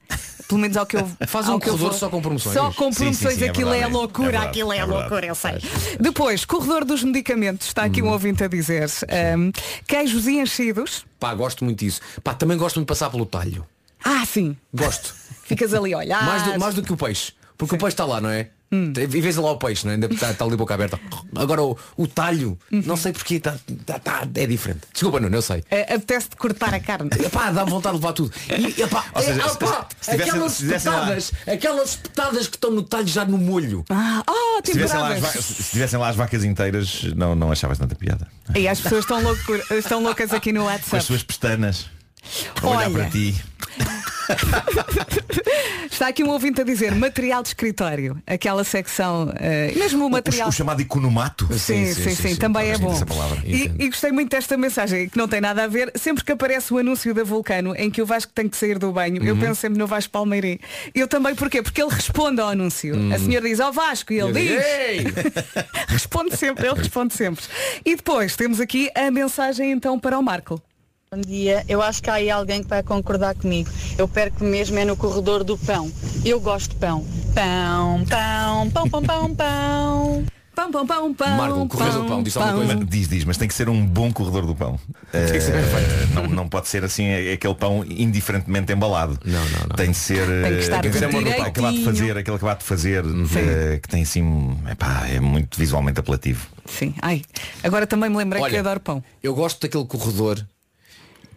[0.53, 2.55] pelo menos ao que eu Faz um corredor só com promoções.
[2.55, 4.77] Só com Sim, sim, promoções, sim, é aquilo é, verdade, loucura, é verdade, aquilo é,
[4.77, 5.53] é verdade, loucura, eu sei.
[5.53, 5.97] é.
[5.99, 8.13] Depois, corredor dos medicamentos, está aqui um Hum.
[8.13, 8.91] ouvinte a dizer
[9.39, 9.51] um,
[9.87, 11.05] queijos e enchidos.
[11.19, 12.01] Pá, gosto muito disso.
[12.23, 13.67] Pá, também gosto muito de passar pelo talho.
[14.05, 14.57] Ah, sim.
[14.75, 15.15] Gosto.
[15.45, 16.25] Ficas ali a olhar.
[16.25, 17.33] mais, do, mais do que o peixe.
[17.57, 18.51] Porque o peixe está lá, não é?
[18.73, 18.93] Hum.
[18.97, 19.95] E vês lá o peixe, não é?
[19.95, 20.99] Ainda está, está ali a boca aberta.
[21.37, 22.83] Agora o, o talho, Uhum.
[22.87, 24.81] não sei porquê, está, está- está- é diferente.
[24.93, 25.63] Desculpa, não, eu sei.
[25.71, 27.11] Eh, Apetece-te cortar a carne.
[27.23, 28.33] Epá, dá vontade de levar tudo.
[28.49, 29.57] E, epá, Ou seja, é, se-
[30.01, 33.85] se aquelas se lá- espetadas, aquelas espetadas que estão no talho já no molho.
[33.91, 37.77] Ah, oh, Se tivessem, lá as se tivessem lá as vacas inteiras, não, não achavas
[37.79, 38.27] tanta piada.
[38.55, 41.05] E as pessoas estão, loucura- estão loucas aqui no Com as WhatsApp.
[41.05, 41.87] suas pestanas.
[42.63, 42.91] A olhar Olha.
[42.91, 43.35] para ti.
[45.91, 48.21] Está aqui um ouvinte a dizer material de escritório.
[48.27, 50.47] Aquela secção, eh, mesmo o material.
[50.47, 51.47] O, o chamado economato.
[51.59, 52.95] Sim, sim, sim, também é bom.
[53.45, 55.93] E, e gostei muito desta mensagem, que não tem nada a ver.
[55.95, 58.91] Sempre que aparece o anúncio da Vulcano, em que o Vasco tem que sair do
[58.93, 59.29] banho, Uhum.
[59.29, 60.59] eu penso sempre no Vasco Palmeirim.
[60.95, 61.63] Eu também, porquê?
[61.63, 62.95] Porque ele responde ao anúncio.
[62.95, 63.13] Uhum.
[63.15, 64.51] A senhora diz ao Vasco e ele diz.
[64.65, 65.05] Ei!
[65.89, 67.45] responde sempre, ele responde sempre.
[67.85, 70.61] E depois temos aqui a mensagem então para o Marco.
[71.15, 73.69] Bom dia, eu acho que há aí alguém que vai concordar comigo.
[73.99, 75.93] Eu perco mesmo é no corredor do pão.
[76.25, 77.05] Eu gosto de pão.
[77.35, 80.25] Pão, pão, pão, pão, pão, pão.
[80.55, 81.37] Pão, pão, pão, pão.
[81.37, 82.85] Marco, o corredor do pão, diz alguma coisa?
[82.87, 84.81] Diz, diz, mas tem que ser um bom corredor do pão.
[85.11, 86.15] que ser feito.
[86.15, 89.19] não, não pode ser assim é- aquele pão indiferentemente embalado.
[89.23, 89.77] Não, não, não.
[89.77, 90.79] Tem de ser Tem que estar
[91.47, 96.01] acabado de fazer, aquele acabado de fazer, eh, que tem assim, epá, é muito visualmente
[96.01, 96.47] apelativo.
[96.65, 97.21] Sim, ai.
[97.63, 99.05] Agora também me lembrei que Olha, adoro pão.
[99.23, 100.43] Eu gosto daquele corredor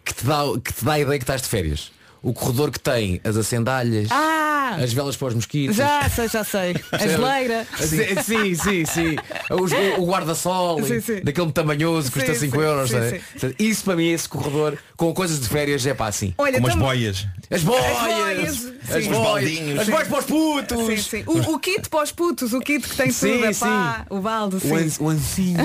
[0.06, 1.92] que te dá, que te dá a ideia que estás de férias.
[2.26, 4.78] O corredor que tem as acendalhas, Ah!
[4.82, 5.76] as velas para os mosquitos.
[5.76, 6.74] Já sei, já sei.
[6.90, 7.64] A geleira.
[7.78, 9.16] Sim, sim, sim, sim.
[9.48, 10.80] Os- o, o guarda-sol,
[11.22, 12.90] daquele tamanhoso, custa Sim, 5 sim, euros.
[12.90, 13.20] sim, é?
[13.38, 13.54] sim.
[13.60, 16.34] Isso para mim, esse corredor, com coisas de férias, é pá assim.
[16.36, 17.26] Olha, Como as tam- boias.
[17.48, 17.96] As boias!
[17.96, 18.72] boias, As sim.
[18.90, 19.06] boias!
[19.06, 19.78] Os baldinhos.
[19.80, 20.86] As boias para os putos!
[20.86, 21.22] Sim, sim.
[21.26, 23.60] O, o kit para os putos, o kit que tem Sim, tudo, sim.
[23.60, 24.72] pá, o balde, sim.
[24.72, 25.60] O, an- o ancinho.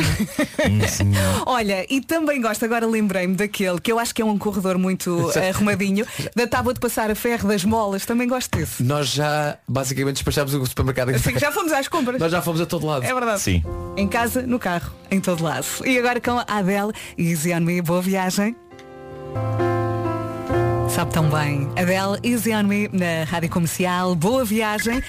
[1.48, 5.32] Olha, e também gosto, agora lembrei-me daquele, que eu acho que é um corredor muito
[5.50, 8.84] arrumadinho, da tábua de passar a ferro das molas, também gosto desse.
[8.84, 12.20] Nós já basicamente despachámos o supermercado em Assim, já fomos às compras.
[12.20, 13.06] Nós já fomos a todo lado.
[13.06, 13.40] É verdade.
[13.40, 13.64] Sim.
[13.96, 15.66] Em casa, no carro, em todo lado.
[15.86, 18.54] E agora com a Adele e Easy On Me, boa viagem.
[20.90, 21.70] Sabe tão bem.
[21.78, 25.02] Adele, Easy On Me, na Rádio Comercial, boa viagem.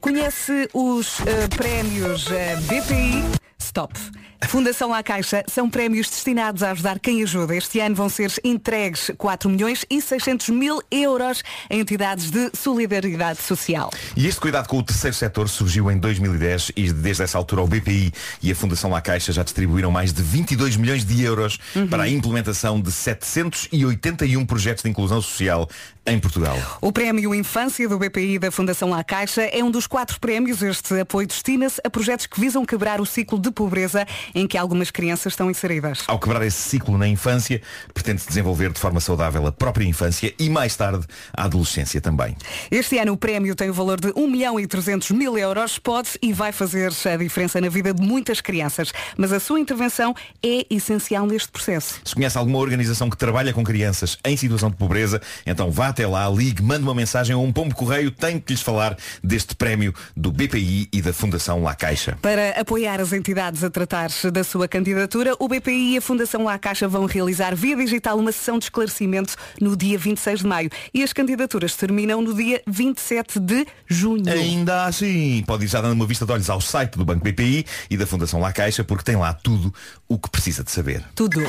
[0.00, 3.24] Conhece os eh, prémios eh, BPI,
[3.60, 3.98] Stop.
[4.46, 7.54] Fundação à Caixa são prémios destinados a ajudar quem ajuda.
[7.54, 13.42] Este ano vão ser entregues 4 milhões e 600 mil euros a entidades de solidariedade
[13.42, 13.90] social.
[14.16, 17.66] E este cuidado com o terceiro setor surgiu em 2010 e desde essa altura o
[17.66, 21.58] BPI e a Fundação La Caixa já distribuíram mais de 22 milhões de euros
[21.90, 25.68] para a implementação de 781 projetos de inclusão social
[26.06, 26.56] em Portugal.
[26.80, 30.62] O Prémio Infância do BPI da Fundação La Caixa é um dos quatro prémios.
[30.62, 34.90] Este apoio destina-se a projetos que visam quebrar o ciclo de pobreza em que algumas
[34.90, 36.04] crianças estão inseridas.
[36.06, 37.60] Ao quebrar esse ciclo na infância,
[37.92, 42.36] pretende-se desenvolver de forma saudável a própria infância e mais tarde a adolescência também.
[42.70, 45.78] Este ano o prémio tem o valor de 1 milhão e 300 mil euros.
[45.78, 48.92] Pode e vai fazer a diferença na vida de muitas crianças.
[49.16, 52.00] Mas a sua intervenção é essencial neste processo.
[52.04, 56.06] Se conhece alguma organização que trabalha com crianças em situação de pobreza, então vá até
[56.06, 59.94] lá, ligue, mande uma mensagem ou um pombo correio, tem que lhes falar deste prémio
[60.16, 62.18] do BPI e da Fundação La Caixa.
[62.20, 66.58] Para apoiar as entidades a tratar-se da sua candidatura, o BPI e a Fundação La
[66.58, 70.70] Caixa vão realizar via digital uma sessão de esclarecimento no dia 26 de maio.
[70.92, 74.28] E as candidaturas terminam no dia 27 de junho.
[74.28, 77.64] Ainda assim, pode ir já dando uma vista de olhos ao site do Banco BPI
[77.88, 79.72] e da Fundação La Caixa, porque tem lá tudo
[80.08, 81.04] o que precisa de saber.
[81.14, 81.40] Tudo.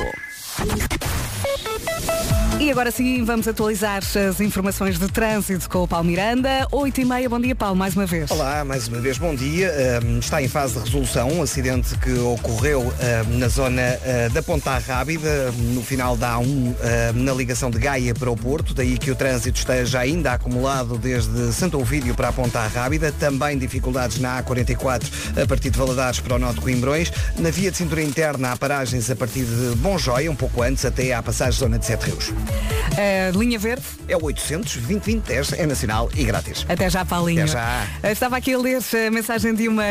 [2.60, 6.68] E agora sim, vamos atualizar as informações de trânsito com o Paulo Miranda.
[6.70, 8.30] 8 e meia, bom dia Paulo, mais uma vez.
[8.30, 9.72] Olá, mais uma vez, bom dia.
[10.20, 12.92] Está em fase de resolução um acidente que ocorreu
[13.38, 16.76] na zona uh, da Ponta Rábida, no final da A1, uh,
[17.14, 21.54] na ligação de Gaia para o Porto, daí que o trânsito esteja ainda acumulado desde
[21.54, 26.34] Santo Ovídio para a Ponta Rábida, também dificuldades na A44 a partir de Valadares para
[26.34, 29.96] o Norte de Coimbrões, na via de cintura interna há paragens a partir de Bom
[29.96, 32.30] Joia, um pouco antes, até à passagem zona de Sete Rios.
[32.50, 33.82] Uh, linha verde?
[34.08, 36.66] É o 800 2010 é nacional e grátis.
[36.68, 37.44] Até já, Paulinho.
[37.44, 37.86] Até já.
[38.02, 39.84] Uh, estava aqui a ler a mensagem de uma,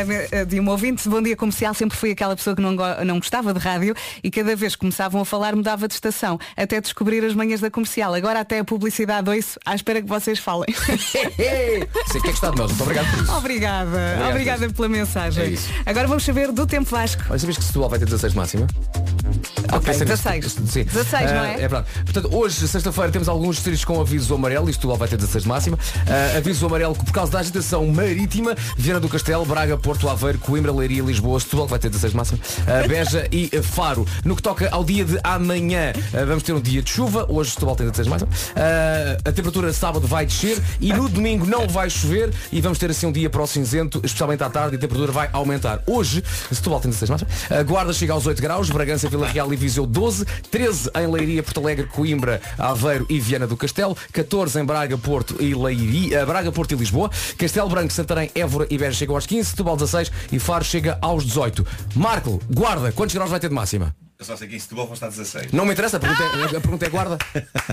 [0.46, 1.08] de uma ouvinte.
[1.08, 1.74] Bom dia comercial.
[1.74, 2.72] Sempre fui aquela pessoa que não,
[3.04, 6.38] não gostava de rádio e cada vez que começavam a falar mudava de estação.
[6.56, 8.14] Até descobrir as manhãs da comercial.
[8.14, 9.58] Agora até a publicidade ouço.
[9.64, 10.72] À espera que vocês falem.
[10.76, 12.70] Sei que é gostado de nós.
[12.70, 13.32] Muito obrigado por isso.
[13.32, 13.90] Obrigada.
[13.90, 14.30] Obrigado.
[14.30, 15.44] Obrigada pela mensagem.
[15.44, 15.68] É isso.
[15.86, 17.22] Agora vamos saber do tempo Vasco.
[17.28, 18.66] Olha, sabias que Setúbal vai ter 16 máxima?
[19.72, 20.22] Ok, Pensei nisso.
[20.24, 20.52] 16.
[20.70, 20.84] Sim.
[20.84, 21.52] 16, não Ah, é?
[21.54, 21.86] É verdade.
[22.04, 24.68] Portanto, hoje, sexta-feira, temos alguns distritos com aviso amarelo.
[24.68, 25.78] Isto vai ter 16 de máxima.
[26.06, 30.72] Ah, aviso amarelo por causa da agitação marítima, Viana do Castelo, Braga, Porto Aveiro, Coimbra,
[30.72, 32.38] Leiria, Lisboa, Setúbal, que vai ter 16 de máxima.
[32.66, 34.06] Ah, Beja e Faro.
[34.24, 37.26] No que toca ao dia de amanhã, ah, vamos ter um dia de chuva.
[37.28, 38.30] Hoje Setúbal tem 16 de máxima.
[39.24, 43.06] A temperatura sábado vai descer e no domingo não vai chover e vamos ter assim
[43.06, 45.82] um dia para o cinzento, especialmente à tarde, e a temperatura vai aumentar.
[45.86, 47.64] Hoje, Setúbal tem 16 de máxima.
[47.64, 51.60] Guarda chega aos 8 graus, Bragança, Vila Real e Viseu 12, 13 em Leiria, Porto
[51.60, 56.50] Alegre, Coimbra, Aveiro e Viana do Castelo, 14 em Braga, Porto e Leiria, eh, Braga,
[56.52, 60.38] Porto e Lisboa, Castelo Branco, Santarém, Évora e Beja chegam aos 15, Setúbal 16 e
[60.38, 61.66] Faro chega aos 18.
[61.94, 63.94] Marco, Guarda, quantos graus vai ter de máxima?
[64.18, 65.50] Eu só sei que em Setúbal vão estar 16.
[65.52, 67.18] Não me interessa, a pergunta é, a pergunta é guarda.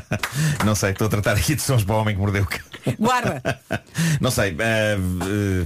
[0.65, 2.59] Não sei, estou a tratar aqui de sons para o homem que mordeu o cão.
[2.97, 3.41] Guarda.
[4.21, 4.55] Não sei.
[4.57, 4.97] eh,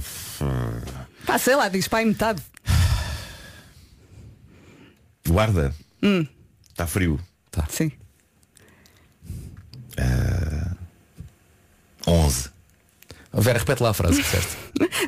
[1.24, 2.42] Pá, sei lá, diz pai metade.
[5.28, 5.72] guarda.
[6.02, 6.26] Hum.
[6.70, 7.20] Está frio.
[7.50, 7.64] Tá.
[7.68, 7.92] Sim.
[12.06, 12.50] 11.
[13.34, 14.56] Vera, repete lá a frase que disseste.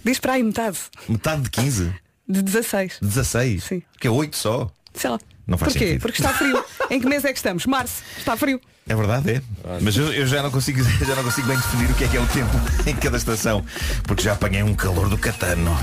[0.05, 0.79] Diz para aí metade.
[1.09, 1.95] Metade de 15.
[2.29, 2.99] De 16.
[3.03, 3.65] 16.
[3.65, 3.83] Sim.
[4.01, 4.71] Que é 8 só.
[4.95, 5.19] Sei lá.
[5.47, 5.87] Não faz Porquê?
[5.87, 6.01] sentido.
[6.03, 6.65] Porque está frio.
[6.91, 7.67] em que mês é que estamos?
[7.67, 8.03] Março.
[8.17, 8.61] Está frio.
[8.87, 9.43] É verdade, é.
[9.81, 12.17] Mas eu, eu já, não consigo, já não consigo bem definir o que é que
[12.19, 12.53] é o tempo
[12.87, 13.65] em cada estação.
[14.03, 15.75] Porque já apanhei um calor do catano.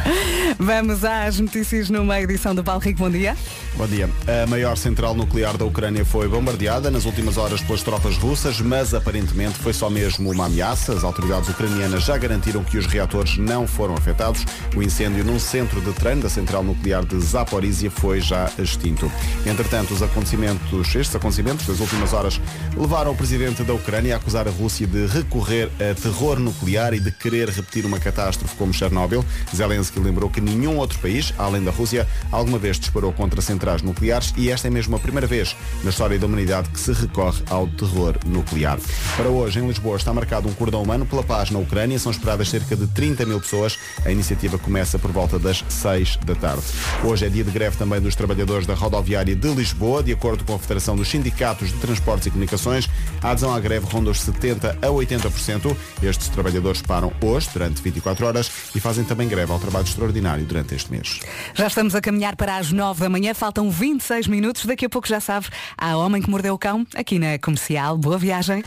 [0.59, 2.99] Vamos às notícias numa edição do Paulo Rico.
[2.99, 3.35] Bom dia.
[3.75, 4.07] Bom dia.
[4.43, 8.93] A maior central nuclear da Ucrânia foi bombardeada nas últimas horas pelas tropas russas, mas
[8.93, 10.93] aparentemente foi só mesmo uma ameaça.
[10.93, 14.45] As autoridades ucranianas já garantiram que os reatores não foram afetados.
[14.75, 19.11] O incêndio num centro de treino da central nuclear de Zaporizhia foi já extinto.
[19.43, 22.39] Entretanto, os acontecimentos, estes acontecimentos das últimas horas
[22.77, 26.99] levaram o presidente da Ucrânia a acusar a Rússia de recorrer a terror nuclear e
[26.99, 29.23] de querer repetir uma catástrofe como Chernobyl.
[29.55, 34.33] Zelensky lembrou que nenhum outro país, além da Rússia, alguma vez disparou contra centrais nucleares
[34.35, 37.65] e esta é mesmo a primeira vez na história da humanidade que se recorre ao
[37.65, 38.77] terror nuclear.
[39.15, 41.97] Para hoje, em Lisboa, está marcado um cordão humano pela paz na Ucrânia.
[41.97, 43.79] São esperadas cerca de 30 mil pessoas.
[44.05, 46.63] A iniciativa começa por volta das 6 da tarde.
[47.05, 50.03] Hoje é dia de greve também dos trabalhadores da rodoviária de Lisboa.
[50.03, 52.80] De acordo com a Federação dos Sindicatos de Transportes e Comunicações,
[53.21, 55.75] a adesão à greve ronda os 70% a 80%.
[56.01, 60.75] Estes trabalhadores param hoje, durante 24 horas, e fazem também greve ao trabalho extraordinário durante
[60.75, 61.19] este mês.
[61.53, 63.33] Já estamos a caminhar para as 9 da manhã.
[63.33, 64.65] Faltam 26 minutos.
[64.65, 65.49] Daqui a pouco já sabes.
[65.77, 67.97] Há Homem que Mordeu o Cão aqui na Comercial.
[67.97, 68.63] Boa viagem.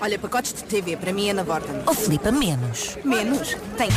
[0.00, 1.82] Olha, pacotes de TV, para mim é na borda.
[1.86, 2.96] Oh, Filipa, menos.
[3.04, 3.56] Menos?
[3.76, 3.88] Tem.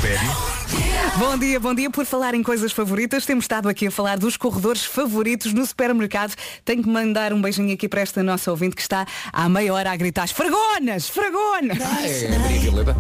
[1.18, 1.90] Bom dia, bom dia.
[1.90, 6.34] Por falar em coisas favoritas, temos estado aqui a falar dos corredores favoritos no supermercado.
[6.64, 9.92] Tenho que mandar um beijinho aqui para esta nossa ouvinte que está há meia hora
[9.92, 11.78] a gritar esfregonas, esfregonas.
[12.04, 12.96] É, Maria Violeta.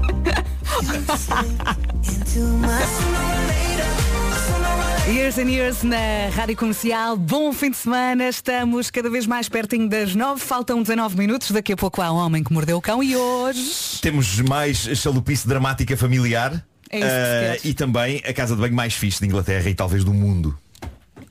[5.09, 7.17] Years and Years na Rádio Comercial.
[7.17, 8.29] Bom fim de semana.
[8.29, 10.39] Estamos cada vez mais pertinho das nove.
[10.39, 11.49] Faltam 19 minutos.
[11.49, 13.99] Daqui a pouco há um homem que mordeu o cão e hoje...
[14.03, 16.63] Temos mais chalupice dramática familiar.
[16.91, 17.65] É isso que queres.
[17.65, 20.55] e também a casa de banho mais fixe de Inglaterra e talvez do mundo.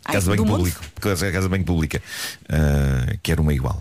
[0.04, 0.80] Ai, casa de banho público.
[1.00, 2.02] Casa, casa de banho pública.
[2.48, 3.80] Ah, quero uma igual.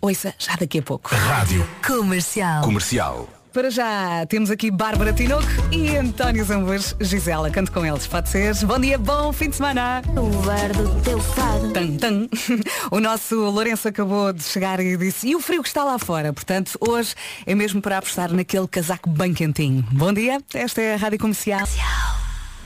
[0.00, 1.14] Ouça, já daqui a pouco.
[1.14, 2.62] Rádio Comercial.
[2.62, 3.28] Comercial.
[3.54, 6.96] Para já temos aqui Bárbara Tinoco e António Zambus.
[7.00, 8.52] Gisela, canto com eles, pode ser?
[8.66, 10.02] Bom dia, bom fim de semana.
[10.08, 11.72] O do teu fado.
[11.72, 12.28] Tan, tan.
[12.90, 16.32] O nosso Lourenço acabou de chegar e disse, e o frio que está lá fora?
[16.32, 17.14] Portanto, hoje
[17.46, 19.86] é mesmo para apostar naquele casaco bem quentinho.
[19.92, 21.68] Bom dia, esta é a Rádio Comercial.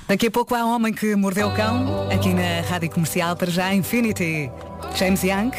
[0.08, 3.50] Daqui a pouco há um homem que mordeu o cão, aqui na Rádio Comercial, para
[3.50, 4.50] já Infinity.
[4.96, 5.50] James Young.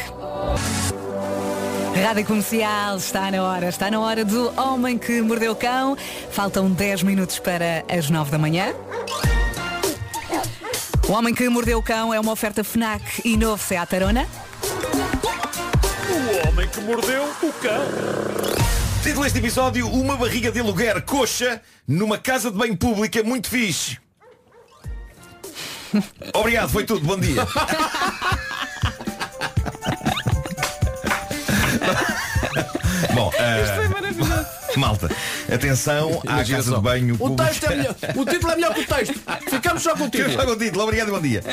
[2.01, 5.97] Rádio Comercial está na hora, está na hora do Homem que Mordeu o Cão.
[6.31, 8.73] Faltam 10 minutos para as 9 da manhã.
[11.07, 14.27] O Homem que Mordeu o Cão é uma oferta FNAC e novo Seat Arona.
[16.09, 17.85] O homem que mordeu o cão.
[19.03, 23.97] Título deste episódio, uma barriga de aluguer coxa numa casa de banho pública muito fixe.
[26.33, 27.45] Obrigado, foi tudo, bom dia.
[33.19, 35.09] Bom, ah, Malta,
[35.53, 36.77] atenção à Imagina casa só.
[36.77, 37.45] de banho O pública.
[37.49, 37.95] texto é melhor.
[38.15, 39.19] O título é melhor que o texto.
[39.49, 40.29] Ficamos só com o título.
[40.29, 40.83] Ficamos só com o título.
[40.83, 41.43] Obrigado e bom dia.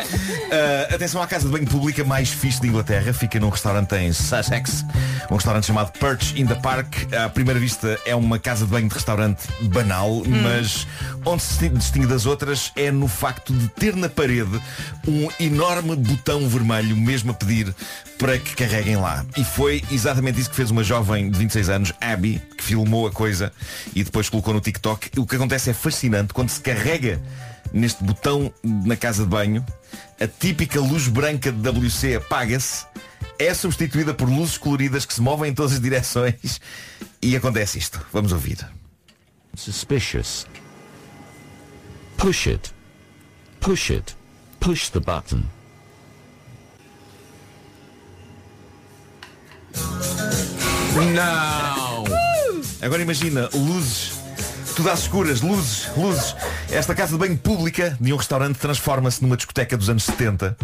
[0.51, 3.13] Ah, atenção à casa de banho pública mais fixe de Inglaterra.
[3.13, 4.85] Fica num restaurante em Sussex.
[5.31, 6.95] Um restaurante chamado Perch in the Park.
[7.13, 10.87] À primeira vista é uma casa de banho de restaurante banal, mas
[11.25, 14.61] onde se distingue das outras é no facto de ter na parede
[15.07, 17.75] um enorme botão vermelho, mesmo a pedir
[18.19, 19.25] para que carreguem lá.
[19.37, 23.13] E foi exatamente isso que fez uma jovem de 26 anos, Abby, que filmou a
[23.13, 23.53] coisa
[23.95, 25.19] e depois colocou no TikTok.
[25.19, 27.21] O que acontece é fascinante quando se carrega
[27.73, 29.65] neste botão na casa de banho,
[30.21, 32.87] a típica luz branca de WC apaga-se,
[33.39, 36.61] é substituída por luzes coloridas que se movem em todas as direções
[37.21, 38.01] e acontece isto.
[38.13, 38.59] Vamos ouvir.
[39.55, 40.47] Suspicious.
[42.17, 42.73] Push it.
[43.61, 44.17] Push it.
[44.61, 45.45] Push the button.
[51.15, 52.26] Não!
[52.83, 54.13] Agora imagina, luzes,
[54.77, 56.37] tudo às escuras, luzes, luzes.
[56.71, 60.55] Esta casa de banho pública de um restaurante transforma-se numa discoteca dos anos 70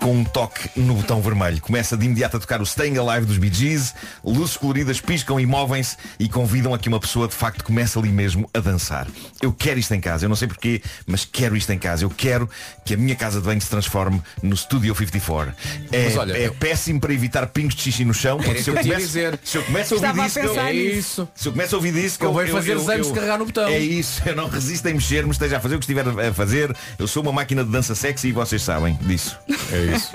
[0.00, 1.60] com um toque no botão vermelho.
[1.60, 5.46] Começa de imediato a tocar o Staying Alive dos Bee Gees, luzes coloridas piscam e
[5.46, 9.08] movem-se e convidam a que uma pessoa de facto comece ali mesmo a dançar.
[9.42, 12.04] Eu quero isto em casa, eu não sei porquê, mas quero isto em casa.
[12.04, 12.48] Eu quero
[12.84, 15.52] que a minha casa de banho se transforme no Studio 54.
[15.90, 18.62] É, Mas olha, é eu- péssimo para evitar pingos de xixi no chão, porque Era
[18.62, 19.40] se eu, isso eu começo, dizer.
[19.42, 21.28] se eu começo a ouvir Estava a isso, eu- é isso.
[21.34, 23.55] Se eu começo a ouvir isso, Eu vou fazer zanos de carregar no botão.
[23.62, 26.74] É isso, eu não resisto em mexer-me, esteja a fazer o que estiver a fazer.
[26.98, 29.38] Eu sou uma máquina de dança sexy e vocês sabem disso.
[29.72, 30.12] É isso.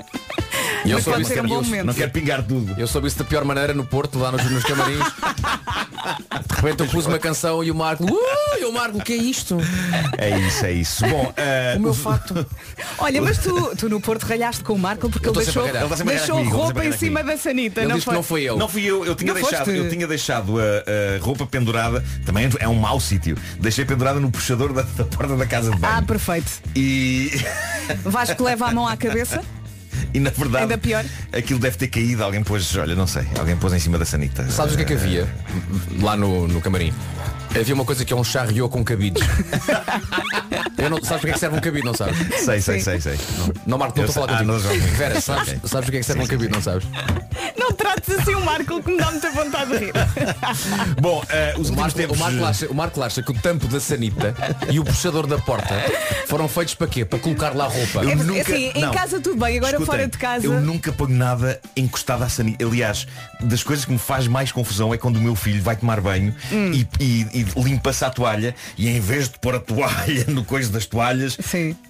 [0.84, 1.86] E eu soube isso um bom momento.
[1.86, 2.74] Não quero pingar tudo.
[2.78, 4.98] Eu soube isso da pior maneira no Porto, lá nos, nos camarins.
[6.48, 8.04] De repente eu pus uma canção e o Marco.
[8.04, 9.58] Uh, e o Marco, o que é isto?
[10.18, 11.06] É isso, é isso.
[11.06, 12.46] Bom, eh, O meu fato.
[12.98, 15.66] Olha, mas tu, tu no Porto ralhaste com o Marco porque ele deixou.
[15.66, 17.80] Ele a deixou comigo, ele roupa em cima da sanita.
[17.80, 18.14] Ele não foi?
[18.14, 18.56] não foi eu.
[18.56, 19.78] Não fui eu, eu tinha Não deixado, foste?
[19.78, 23.36] eu tinha deixado a, a roupa pendurada, também é um mau sítio.
[23.60, 25.94] Deixei pendurada no puxador da, da porta da casa de banho.
[25.98, 26.50] Ah, perfeito.
[26.74, 27.30] E,
[28.04, 29.42] Vasco leva a mão à cabeça.
[30.14, 31.04] e na verdade Ainda pior.
[31.32, 34.48] aquilo deve ter caído, alguém pôs, olha, não sei, alguém pôs em cima da sanita.
[34.50, 35.28] Sabes o que é que havia
[36.00, 36.92] lá no, no camarim?
[37.58, 39.22] Havia uma coisa que é um charriot com cabides.
[40.78, 42.16] Eu não, sabes para que é que serve um cabide, não sabes?
[42.44, 43.16] Sei, sei, sei, sei.
[43.66, 44.74] Não, Marco, não estou a falar ah, contigo.
[44.74, 45.60] não, Vera, sabes, Ok.
[45.66, 46.84] sabes o que é que serve um cabide, não sabes?
[47.56, 49.92] Não trates assim o Marco que me dá muita vontade de rir.
[51.00, 52.16] Bom, eh, os O Marco, tempos.
[52.16, 54.34] o, Marco acha, o Marco acha que o tampo da sanita
[54.70, 55.72] e o puxador da porta
[56.26, 57.04] foram feitos para quê?
[57.04, 58.00] Para colocar lá roupa.
[58.02, 58.92] Eu É, nunca- assim, em não.
[58.92, 60.46] casa tudo bem, agora Escutem, fora de casa.
[60.46, 62.64] Eu nunca ponho nada encostado à sanita.
[62.64, 63.06] Aliás,
[63.40, 66.34] das coisas que me faz mais confusão é quando o meu filho vai tomar banho
[66.50, 66.72] Hum.
[66.72, 70.70] e, e- e limpa-se a toalha e em vez de pôr a toalha no coisa
[70.70, 71.36] das toalhas,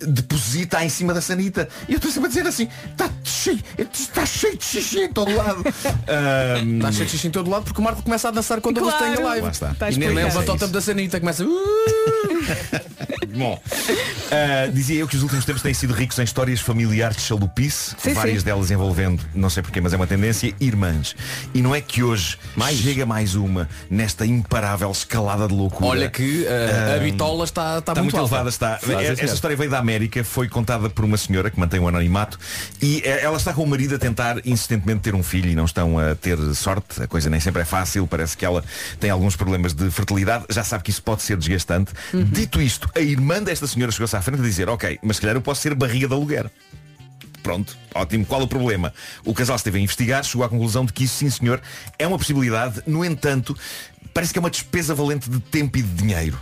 [0.00, 1.68] deposita em cima da sanita.
[1.88, 3.58] E eu estou sempre a dizer assim, está cheio,
[3.92, 5.62] está cheio de xixi em todo lado.
[6.82, 9.04] Está cheio de xixi em todo lado porque o Marco começa a dançar quando Claro.
[9.04, 9.44] ele está em live.
[9.44, 9.70] Lá está.
[9.72, 11.44] Está E nem levanta o tampo da sanita, começa.
[11.44, 11.52] "Uh".
[13.36, 13.60] Bom,
[14.30, 17.94] ah, dizia eu que os últimos tempos têm sido ricos em histórias familiares de chalupice,
[17.98, 18.44] Sim, várias sim.
[18.44, 21.16] delas envolvendo, não sei porquê, mas é uma tendência, irmãs.
[21.54, 22.38] E não é que hoje
[22.74, 25.90] chega mais uma nesta imparável escalada de loucura.
[25.90, 28.74] Olha que uh, a bitola está, está, Está muito, elevada, está.
[28.74, 29.34] Esta senhor.
[29.34, 32.38] história veio da América, foi contada por uma senhora que mantém o anonimato
[32.80, 35.64] e eh, ela está com o marido a tentar insistentemente ter um filho e não
[35.64, 37.02] estão a ter sorte.
[37.02, 38.64] A coisa nem sempre é fácil, parece que ela
[38.98, 41.92] tem alguns problemas de fertilidade, já sabe que isso pode ser desgastante.
[42.12, 45.36] Dito isto, a irmã desta senhora chegou-se à frente a dizer, ok, mas se calhar
[45.36, 46.50] eu posso ser barriga de aluguer.
[47.42, 48.24] Pronto, ótimo.
[48.24, 48.94] Qual o problema?
[49.24, 51.60] O casal esteve a investigar, chegou à conclusão de que isso, sim senhor,
[51.98, 52.82] é uma possibilidade.
[52.86, 53.56] No entanto,
[54.14, 56.38] parece que é uma despesa valente de tempo e de dinheiro.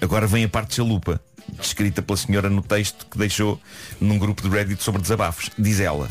[0.00, 1.20] Agora vem a parte de chalupa,
[1.58, 3.60] descrita pela senhora no texto que deixou
[4.00, 5.50] num grupo de Reddit sobre desabafos.
[5.58, 6.06] Diz ela,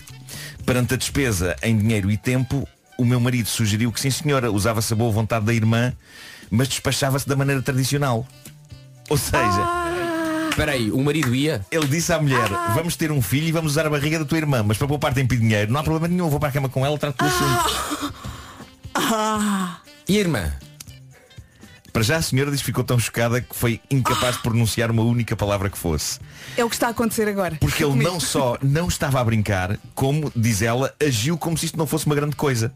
[0.66, 2.68] perante a despesa em dinheiro e tempo,
[2.98, 5.94] o meu marido sugeriu que sim senhora, usava-se a boa vontade da irmã,
[6.50, 8.28] mas despachava-se da maneira tradicional.
[9.10, 9.95] Ou seja,
[10.56, 11.66] Espera aí, o marido ia?
[11.70, 14.38] ele disse à mulher, vamos ter um filho e vamos usar a barriga da tua
[14.38, 16.70] irmã, mas para poupar tempo e dinheiro, não há problema nenhum, vou para a cama
[16.70, 18.14] com ela, trato do assunto.
[20.08, 20.54] E a irmã?
[21.92, 25.04] Para já a senhora diz que ficou tão chocada que foi incapaz de pronunciar uma
[25.04, 26.22] única palavra que fosse.
[26.56, 27.58] É o que está a acontecer agora.
[27.60, 31.78] Porque ele não só não estava a brincar, como, diz ela, agiu como se isto
[31.78, 32.72] não fosse uma grande coisa.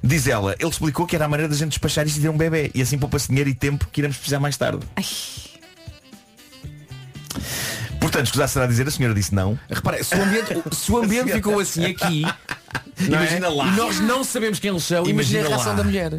[0.00, 2.36] Diz ela, ele explicou que era a maneira da gente despachar isto e ter um
[2.36, 2.70] bebê.
[2.72, 4.86] E assim poupa-se dinheiro e tempo que iremos precisar mais tarde.
[8.00, 9.58] Portanto, escusar será dizer, a senhora disse não.
[9.68, 13.22] Repara, se o ambiente, se o ambiente ficou assim aqui, não é?
[13.22, 13.66] Imagina lá.
[13.66, 15.78] E nós não sabemos quem eles são, imagina, Imagina a reação lá.
[15.78, 16.12] da mulher.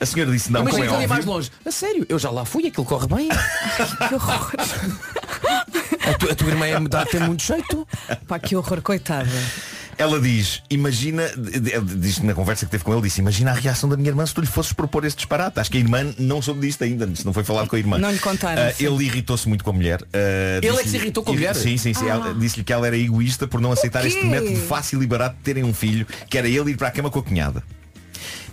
[0.00, 1.08] A senhora disse não, imagina como é que óbvio.
[1.08, 1.50] mais longe.
[1.64, 3.28] A sério, eu já lá fui, aquilo corre bem.
[4.08, 4.52] Que horror.
[6.04, 7.86] A, tu- a tua irmã é, dá, tem muito jeito.
[8.26, 9.28] Pá, que horror, coitada.
[9.98, 11.22] Ela diz, imagina,
[11.98, 14.34] diz na conversa que teve com ele, disse, imagina a reação da minha irmã se
[14.34, 15.60] tu lhe fosses propor este disparate.
[15.60, 17.98] Acho que a irmã não soube disto ainda, isto não foi falado com a irmã.
[17.98, 18.86] Não lhe contaram, Ah, sim.
[18.86, 20.02] ele irritou-se muito com a mulher.
[20.12, 21.54] Ah, Ele é que se irritou com a mulher?
[21.54, 22.08] Sim, sim, sim.
[22.08, 25.42] Ela- Disse-lhe que ela era egoísta por não aceitar este método fácil e barato de
[25.42, 27.62] terem um filho, que era ele ir para a cama com a cunhada.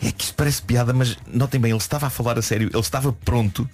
[0.01, 2.79] É que isto parece piada, mas notem bem, ele estava a falar a sério, ele
[2.79, 3.69] estava pronto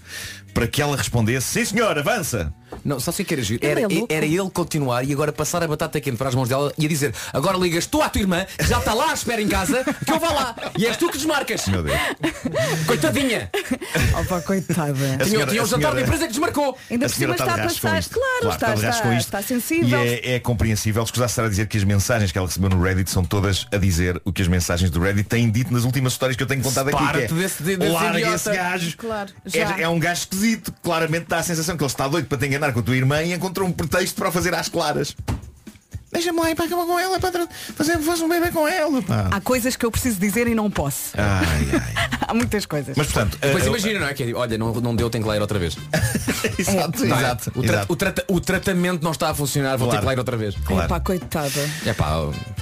[0.55, 2.51] para que ela respondesse, sim senhor, avança.
[2.83, 3.59] Não, só sei que era giro.
[3.63, 4.13] Ele Era, é louco.
[4.13, 6.89] era ele continuar e agora passar a batata quente para as mãos dela e a
[6.89, 9.83] dizer, agora ligas tu à tua irmã, que já está lá à espera em casa,
[9.83, 10.55] que eu vá lá.
[10.77, 11.67] E és tu que desmarcas.
[11.67, 11.97] Meu Deus.
[12.87, 13.49] Coitadinha.
[14.19, 14.91] Opa, coitada.
[14.91, 16.77] A Tinha, senhora- tinha a o jantar senhora- da empresa que desmarcou.
[16.89, 17.99] Ainda a por cima está está a passar.
[17.99, 18.13] isto.
[18.13, 19.13] Claro, está, está, isto.
[19.25, 20.03] está sensível.
[20.05, 21.03] E é, é compreensível.
[21.03, 24.21] Escusar será dizer que as mensagens que ela recebeu no Reddit são todas a dizer
[24.25, 26.89] o que as mensagens do Reddit têm dito nas últimas histórias que eu tenho contado
[26.89, 26.97] aqui.
[27.11, 28.97] Que é, desse- desse Larga idiota." esse gajo.
[28.97, 29.77] Claro, já.
[29.77, 30.44] É, é um gajo esquisito.
[30.83, 33.21] Claramente dá a sensação que ele está doido para te enganar com a tua irmã
[33.23, 35.15] e encontrou um pretexto para o fazer às claras.
[36.11, 39.01] Deixa-me lá ir para a cama com ela para fazer, fazer um bebê com ela.
[39.01, 39.27] Pá.
[39.31, 41.11] Há coisas que eu preciso dizer e não posso.
[41.17, 42.09] Ai, ai.
[42.25, 42.95] Há muitas coisas.
[42.95, 44.13] Mas portanto, Depois eh, imagina, não é?
[44.13, 45.75] Que é, olha, não, não deu, tem que ler outra vez.
[46.57, 47.07] exato, é?
[47.07, 47.93] exato, O, tra- exato.
[47.93, 50.05] o trata- o tratamento não está a funcionar, vou ter Claro.
[50.05, 50.55] que ler outra vez.
[50.63, 50.85] Claro.
[50.85, 51.69] Epá, coitada.
[51.85, 52.05] É pá,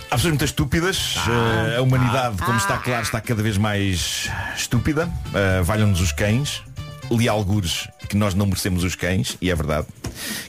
[0.09, 1.15] Há pessoas muito estúpidas.
[1.17, 1.73] Ah.
[1.73, 5.05] Eh, a humanidade, como está claro, está cada vez mais estúpida.
[5.27, 6.63] Uh, Valham-nos os cães.
[7.15, 9.87] Li algures que nós não merecemos os cães, e é verdade.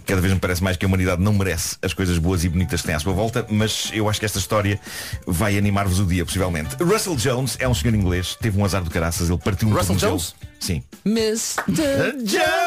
[0.06, 2.80] Cada vez me parece mais que a humanidade não merece as coisas boas e bonitas
[2.80, 4.80] que tem à sua volta, mas eu acho que esta história
[5.26, 6.76] vai animar-vos o dia, possivelmente.
[6.82, 9.96] Russell Jones é um senhor inglês, teve um azar do caraças, ele partiu um Russell.
[9.96, 10.34] Jones?
[10.58, 10.82] Sim.
[11.04, 11.62] Mr.
[11.68, 12.63] Jones!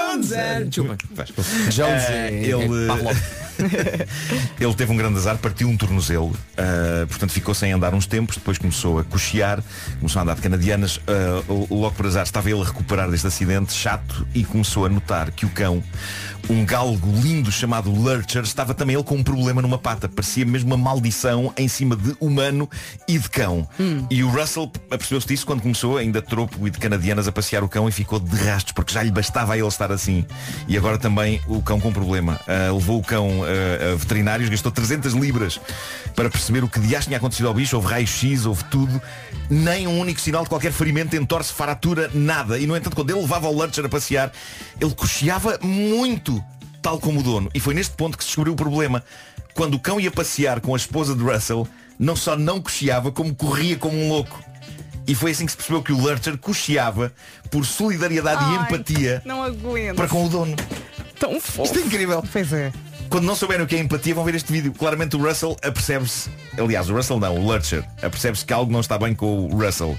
[1.23, 1.49] Desculpa.
[1.71, 2.87] Jones Ah, é, ele,
[4.59, 8.37] ele teve um grande azar, partiu um tornozelo, ah, portanto ficou sem andar uns tempos,
[8.37, 9.63] depois começou a cochear,
[9.99, 13.73] começou a andar de canadianas, ah, logo por azar estava ele a recuperar deste acidente
[13.73, 15.83] chato e começou a notar que o cão,
[16.49, 20.73] um galgo lindo chamado Lurcher, estava também ele com um problema numa pata, parecia mesmo
[20.73, 22.69] uma maldição em cima de humano
[23.07, 23.67] e de cão.
[24.09, 27.69] E o Russell apercebeu-se disso quando começou, ainda tropo e de canadianas, a passear o
[27.69, 30.25] cão e ficou de rastos, porque já lhe bastava a ele estar assim.
[30.67, 32.39] E agora também o cão com problema.
[32.47, 35.59] Ah, levou o cão ah, a veterinários, gastou 300 libras
[36.15, 37.75] para perceber o que de tinha acontecido ao bicho.
[37.75, 39.01] Houve raio-x, houve tudo.
[39.49, 42.57] Nem um único sinal de qualquer ferimento, entorse, fratura, nada.
[42.57, 44.31] E no entanto, quando ele levava o Lurcher a passear,
[44.79, 46.36] ele cocheava muito,
[46.87, 47.49] tal como o dono.
[47.53, 49.03] E foi neste ponto que se descobriu o problema.
[49.53, 51.67] Quando o cão ia passear com a esposa de Russell,
[51.99, 54.41] não só não cocheava, como corria como um louco.
[55.05, 57.11] E foi assim que se percebeu que o Lurcher cocheava
[57.51, 59.97] por solidariedade e Ai, empatia Não aguento.
[59.97, 60.55] para com o dono.
[61.19, 61.63] Tão fofo.
[61.63, 62.23] Isto é incrível.
[62.31, 62.71] Pois é.
[63.09, 64.71] Quando não souberem o que é empatia, vão ver este vídeo.
[64.71, 66.29] Claramente o Russell apercebe-se.
[66.57, 67.83] Aliás, o Russell não, o Lurcher.
[68.01, 69.97] Apercebe-se que algo não está bem com o Russell.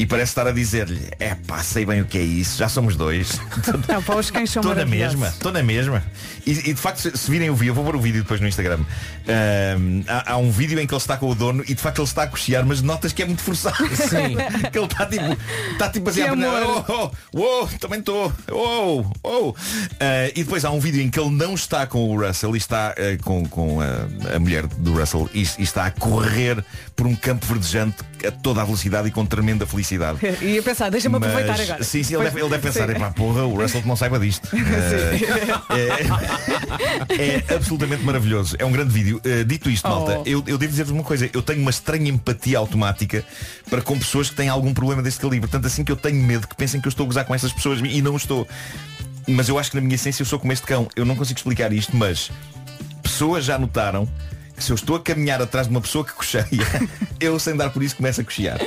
[0.00, 2.96] E parece estar a dizer-lhe, é pá, sei bem o que é isso, já somos
[2.96, 3.38] dois.
[3.86, 6.02] Não, pá, os cães são Estou na mesma, estou na mesma.
[6.46, 8.40] E, e, de facto, se, se virem o vídeo, eu vou pôr o vídeo depois
[8.40, 8.78] no Instagram.
[9.28, 11.98] Ahm, há, há um vídeo em que ele está com o dono e de facto
[11.98, 13.76] ele está a cochear, mas notas que é muito forçado.
[13.94, 14.36] Sim.
[14.72, 15.38] que ele está tipo,
[15.72, 18.32] está tipo assim oh, oh, oh, também estou.
[18.50, 19.54] Oh, oh.
[20.00, 22.58] Ah, e depois há um vídeo em que ele não está com o Russell e
[22.58, 26.64] está ah, com, com a, a mulher do Russell e, e está a correr
[26.96, 30.18] por um campo verdejante a toda a velocidade e com tremenda felicidade.
[30.42, 31.84] E a pensar, deixa-me Mas- aproveitar agora.
[31.84, 34.48] Sim, sim, ele deve, ele deve pensar, epá, porra, o Russell não saiba disto.
[37.08, 38.56] É, é absolutamente maravilhoso.
[38.58, 39.20] É um grande vídeo.
[39.24, 40.22] Uh, dito isto, malta, Oh.
[40.26, 41.28] eu, eu devo dizer-vos uma coisa.
[41.32, 43.24] Eu tenho uma estranha empatia automática
[43.68, 45.48] para com pessoas que têm algum problema deste calibre.
[45.50, 47.52] Tanto assim que eu tenho medo que pensem que eu estou a gozar com essas
[47.52, 48.46] pessoas e não estou.
[49.26, 50.88] Mas eu acho que na minha essência eu sou como este cão.
[50.96, 52.30] Eu não consigo explicar isto, mas
[53.02, 54.08] pessoas já notaram
[54.64, 56.44] se eu estou a caminhar atrás de uma pessoa que cocheia,
[57.20, 58.60] eu sem dar por isso começo a cochear.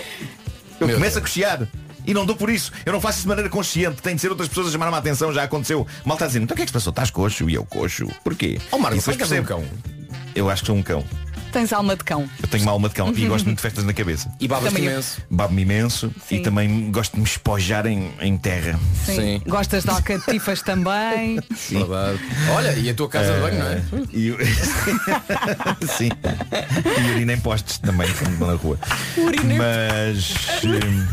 [0.80, 1.18] Eu Meu começo Deus.
[1.18, 1.68] a cochear.
[2.06, 2.72] E não dou por isso.
[2.86, 4.02] Eu não faço isso de maneira consciente.
[4.02, 5.32] Tem de ser outras pessoas a chamar-me a atenção.
[5.32, 5.88] Já aconteceu.
[6.04, 6.90] Mal está dizendo, então o que é que se passou?
[6.92, 7.50] Estás coxo?
[7.50, 8.08] E eu coxo.
[8.24, 8.60] Porquê?
[8.72, 9.78] Oh, Marco, E depois será que és um percebo.
[10.36, 11.06] Eu acho que sou um cão.
[11.54, 12.28] Tens alma de cão.
[12.42, 14.28] Eu tenho uma alma de cão e gosto muito de festas na cabeça.
[14.40, 14.92] E babas Também eu.
[14.92, 15.22] imenso.
[15.30, 16.36] Babo-me imenso Sim.
[16.38, 18.80] e também gosto de me espojar em, em terra.
[19.06, 19.40] Sim.
[19.48, 21.40] Gostas de alcatifas também.
[21.70, 22.20] Verdade.
[22.52, 23.82] Olha, e a tua casa de banho, não é?
[24.12, 24.38] E eu-
[25.88, 26.10] Sim.
[27.08, 28.80] E urina em postes também quando vou na rua.
[29.58, 30.34] Mas.
[30.64, 31.08] hum,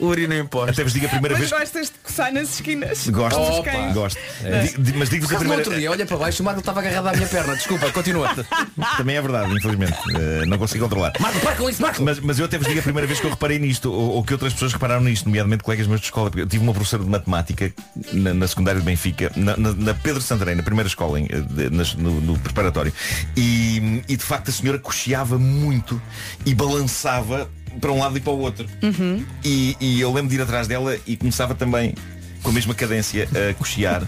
[0.00, 0.74] Urina em postes.
[0.74, 1.60] Até vos digo a primeira Mas vez.
[1.60, 3.06] gostas de coçar nas esquinas.
[3.08, 3.70] Gosto, Dos Opa.
[3.70, 3.94] cães.
[3.94, 4.18] gosto.
[4.42, 4.62] É.
[4.78, 5.62] Di- Mas digo-vos a causa do primeira.
[5.62, 7.54] outro dia, olha para baixo, o Marco estava agarrado à minha perna.
[7.54, 8.28] Desculpa, continua.
[8.96, 9.94] Também é verdade, infelizmente.
[10.14, 11.12] Eh, não consigo controlar.
[11.20, 12.02] Marco, para com isso, Marco!
[12.02, 14.24] Mas, mas eu até vos digo a primeira vez que eu reparei nisto, ou, ou
[14.24, 16.30] que outras pessoas repararam nisto, nomeadamente colegas meus de escola.
[16.30, 17.72] porque Eu tive uma professora de matemática
[18.12, 21.40] na, na secundária de Benfica, na, na- na Pedro Santarém, na primeira escola, em, eh,
[21.40, 22.92] de- nas- no, no preparatório.
[23.36, 26.00] E, e de facto a senhora cocheava muito
[26.44, 27.48] e balançava
[27.80, 28.66] para um lado e para o outro.
[28.82, 29.24] Uhum.
[29.44, 31.94] E, e eu lembro de ir atrás dela e começava também
[32.42, 34.06] com a mesma cadência a cochear.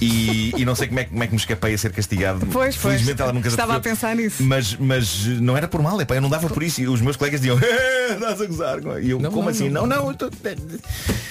[0.00, 2.46] E, e não sei como é, que- como é que me escapei a ser castigado.
[2.46, 2.94] Pois, pois.
[2.94, 4.42] Felizmente ela nunca Estava a pensar nisso.
[4.42, 6.80] Mas, mas não era por mal, epá, eu não dava por isso.
[6.80, 8.78] E os meus colegas diziam, "Eh, estás a gozar.
[9.02, 9.68] E eu, Não, como não, assim?
[9.68, 9.86] não.
[9.86, 10.14] Não, não.
[10.14, 10.30] tô-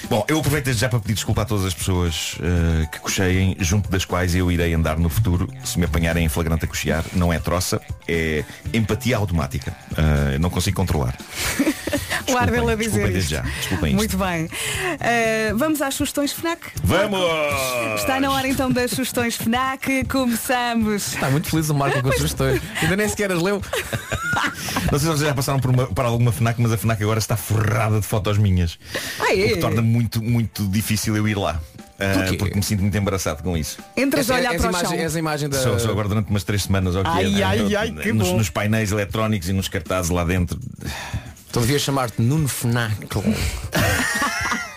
[0.08, 3.56] Bom, eu aproveito desde já para pedir desculpa a todas as pessoas eh, que cocheiem,
[3.60, 7.04] junto das quais eu irei andar no futuro, se me apanharem em flagrante a cochear.
[7.12, 9.74] Não é troça, é empatia automática.
[9.96, 11.16] Eh, não consigo controlar.
[12.30, 13.30] O ar dele a dizer isto.
[13.30, 13.40] já.
[13.40, 13.96] Desculpem isto.
[13.96, 14.44] Muito bem.
[14.44, 16.60] Uh, vamos às sugestões FNAC?
[16.84, 17.18] Vamos!
[17.98, 20.04] Está na hora então das sugestões FNAC.
[20.08, 21.14] Começamos.
[21.14, 22.60] Está muito feliz o Marco com as sugestões.
[22.82, 23.62] Ainda nem sequer as leu.
[24.90, 27.18] Não sei se vocês já passaram por, uma, por alguma FNAC, mas a FNAC agora
[27.20, 28.78] está forrada de fotos minhas.
[29.20, 29.44] Ah, é?
[29.46, 31.60] O que torna muito, muito difícil eu ir lá.
[32.02, 33.78] Ah, porque me sinto muito embaraçado com isso.
[33.94, 34.98] Entras a olhar para o imagem, chão.
[34.98, 35.62] és a imagem da.
[35.62, 37.42] Só, só agora durante umas três semanas ou o que Ai, é, né?
[37.44, 38.38] ai, No- ai, que nos, bom.
[38.38, 40.58] nos painéis eletrónicos e nos cartazes lá dentro.
[41.50, 42.96] Então devia chamar-te Nuno Fnac.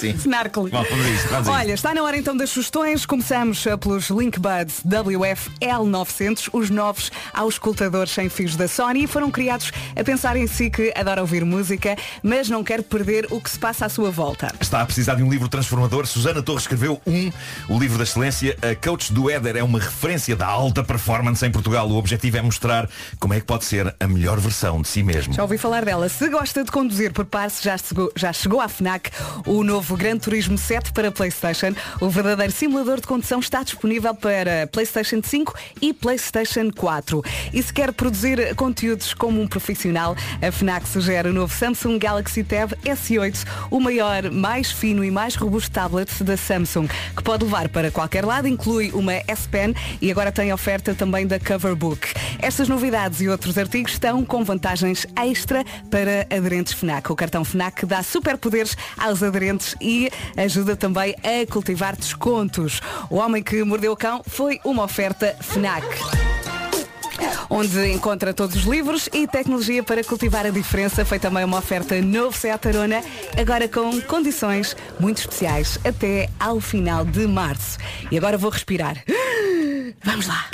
[0.00, 0.14] Sim.
[0.18, 0.70] Snarkle.
[0.70, 3.04] Bom, vamos vamos Olha, está na hora então das sugestões.
[3.04, 9.06] Começamos eh, pelos Linkbuds WF L900, os novos auscultadores sem fios da Sony.
[9.06, 13.40] Foram criados a pensar em si que adora ouvir música, mas não quer perder o
[13.40, 14.54] que se passa à sua volta.
[14.58, 16.06] Está a precisar de um livro transformador.
[16.06, 17.30] Susana Torres escreveu um,
[17.68, 18.56] o livro da excelência.
[18.62, 21.86] A coach do Éder é uma referência da alta performance em Portugal.
[21.88, 22.88] O objetivo é mostrar
[23.18, 25.34] como é que pode ser a melhor versão de si mesmo.
[25.34, 26.08] Já ouvi falar dela.
[26.08, 29.10] Se gosta de conduzir por passe, já chegou, já chegou à FNAC
[29.46, 31.74] o novo Gran Turismo 7 para Playstation.
[32.00, 37.22] O verdadeiro simulador de condução está disponível para Playstation 5 e Playstation 4.
[37.52, 42.44] E se quer produzir conteúdos como um profissional, a FNAC sugere o novo Samsung Galaxy
[42.44, 47.68] Tab S8, o maior, mais fino e mais robusto tablet da Samsung, que pode levar
[47.68, 52.08] para qualquer lado, inclui uma S Pen e agora tem oferta também da Coverbook.
[52.38, 57.10] Estas novidades e outros artigos estão com vantagens extra para aderentes FNAC.
[57.10, 62.80] O cartão FNAC dá superpoderes aos aderentes e ajuda também a cultivar descontos.
[63.08, 65.86] O Homem que Mordeu o Cão foi uma oferta FNAC
[67.50, 71.04] onde encontra todos os livros e tecnologia para cultivar a diferença.
[71.04, 73.02] Foi também uma oferta novo Seat Arona,
[73.36, 77.78] agora com condições muito especiais até ao final de março.
[78.10, 79.02] E agora vou respirar.
[80.04, 80.48] Vamos lá.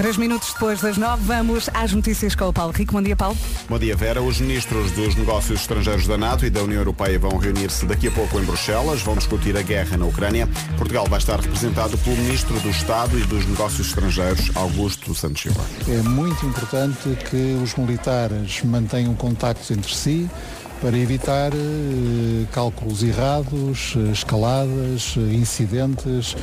[0.00, 2.94] Três minutos depois das nove, vamos às notícias com o Paulo Rico.
[2.94, 3.36] Bom dia, Paulo.
[3.68, 4.22] Bom dia, Vera.
[4.22, 8.10] Os ministros dos negócios estrangeiros da NATO e da União Europeia vão reunir-se daqui a
[8.10, 9.02] pouco em Bruxelas.
[9.02, 10.48] Vão discutir a guerra na Ucrânia.
[10.78, 15.62] Portugal vai estar representado pelo ministro do Estado e dos Negócios Estrangeiros, Augusto Santos Silva.
[15.86, 20.30] É muito importante que os militares mantenham contactos entre si,
[20.80, 26.36] para evitar eh, cálculos errados, eh, escaladas, eh, incidentes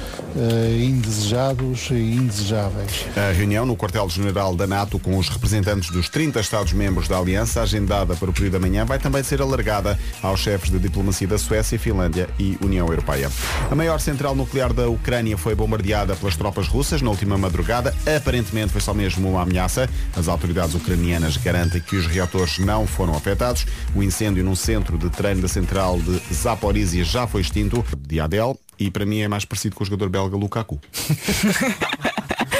[0.80, 3.08] indesejados e indesejáveis.
[3.16, 8.16] A reunião no quartel-general da NATO com os representantes dos 30 Estados-membros da Aliança, agendada
[8.16, 11.80] para o período da manhã, vai também ser alargada aos chefes de diplomacia da Suécia,
[11.80, 13.32] Finlândia e União Europeia.
[13.72, 17.96] A maior central nuclear da Ucrânia foi bombardeada pelas tropas russas na última madrugada.
[18.16, 19.90] Aparentemente foi só mesmo uma ameaça.
[20.16, 23.66] As autoridades ucranianas garantem que os reatores não foram afetados.
[23.96, 27.84] O incêndio num centro de treino da central de Zaporizhia já foi extinto.
[27.98, 28.58] De Adel.
[28.80, 30.80] E para mim é mais parecido com o jogador belga Lukaku.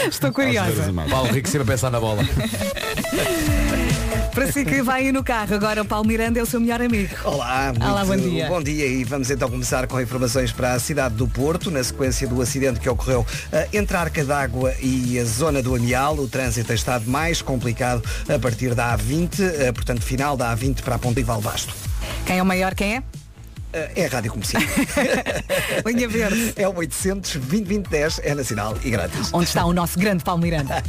[0.08, 0.94] Estou curiosa.
[1.10, 2.24] Paulo Rico sempre a pensar na bola.
[4.34, 7.10] Para si que vai no carro, agora o Paulo Miranda é o seu melhor amigo.
[7.24, 8.48] Olá, muito Olá, bom dia.
[8.48, 12.28] Bom dia e vamos então começar com informações para a cidade do Porto, na sequência
[12.28, 16.16] do acidente que ocorreu eh, entre a Arca d'Água e a zona do Amial.
[16.18, 20.82] O trânsito tem estado mais complicado a partir da A20, eh, portanto final da A20
[20.84, 21.74] para a Ponte Valvasto.
[22.26, 23.04] Quem é o maior, quem é?
[23.74, 24.62] Eh, É a Rádio Comercial.
[25.86, 26.54] Linha Verde.
[26.56, 29.30] É o 800 2010 é nacional e grátis.
[29.34, 30.84] Onde está o nosso grande Paulo Miranda?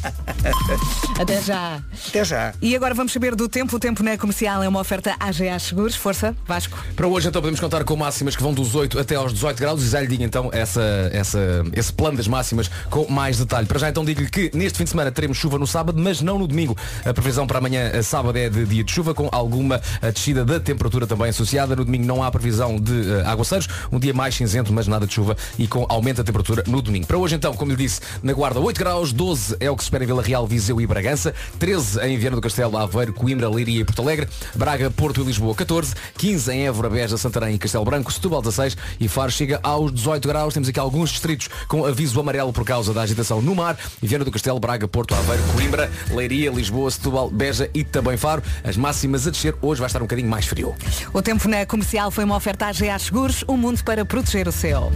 [1.18, 1.82] Até já.
[2.08, 2.54] Até já.
[2.62, 3.76] E agora vamos saber do tempo.
[3.76, 5.94] O tempo na comercial é uma oferta AGA Seguros.
[5.94, 6.78] Força, Vasco.
[6.94, 9.82] Para hoje então podemos contar com máximas que vão dos 8 até aos 18 graus
[9.82, 11.38] e já lhe digo então essa, essa,
[11.74, 13.66] esse plano das máximas com mais detalhe.
[13.66, 16.38] Para já então digo-lhe que neste fim de semana teremos chuva no sábado, mas não
[16.38, 16.76] no domingo.
[17.04, 20.44] A previsão para amanhã, a sábado, é de dia de chuva, com alguma eh, descida
[20.44, 21.74] da temperatura também associada.
[21.76, 25.14] No domingo não há previsão de eh, aguaceiros, um dia mais cinzento, mas nada de
[25.14, 27.06] chuva e com aumento da temperatura no domingo.
[27.06, 29.86] Para hoje então, como lhe disse, na Guarda 8 graus, 12 é o que se
[29.86, 33.80] espera em Vila Real, Viseu e Bragança, 13 em Viana do Castelo, Aveiro, Coimbra, Leiria
[33.80, 37.84] e Porto Alegre, Braga, Porto e Lisboa 14, 15 em Évora, Beja, Santarém e Castelo
[37.84, 40.54] Branco, Setúbal 16 e Faro chega aos 18 graus.
[40.54, 43.78] Temos aqui alguns distritos com aviso amarelo por causa da agitação no mar.
[44.00, 48.42] Viana do Castelo, Braga, Porto, Aveiro, Coimbra, Leiria, Lisboa, Setúbal, Beja e também Faro.
[48.64, 49.54] As máximas a descer.
[49.60, 50.74] Hoje vai estar um bocadinho mais frio.
[51.12, 53.44] O tempo na comercial foi uma oferta AGA Seguros.
[53.48, 54.92] Um mundo para proteger o seu.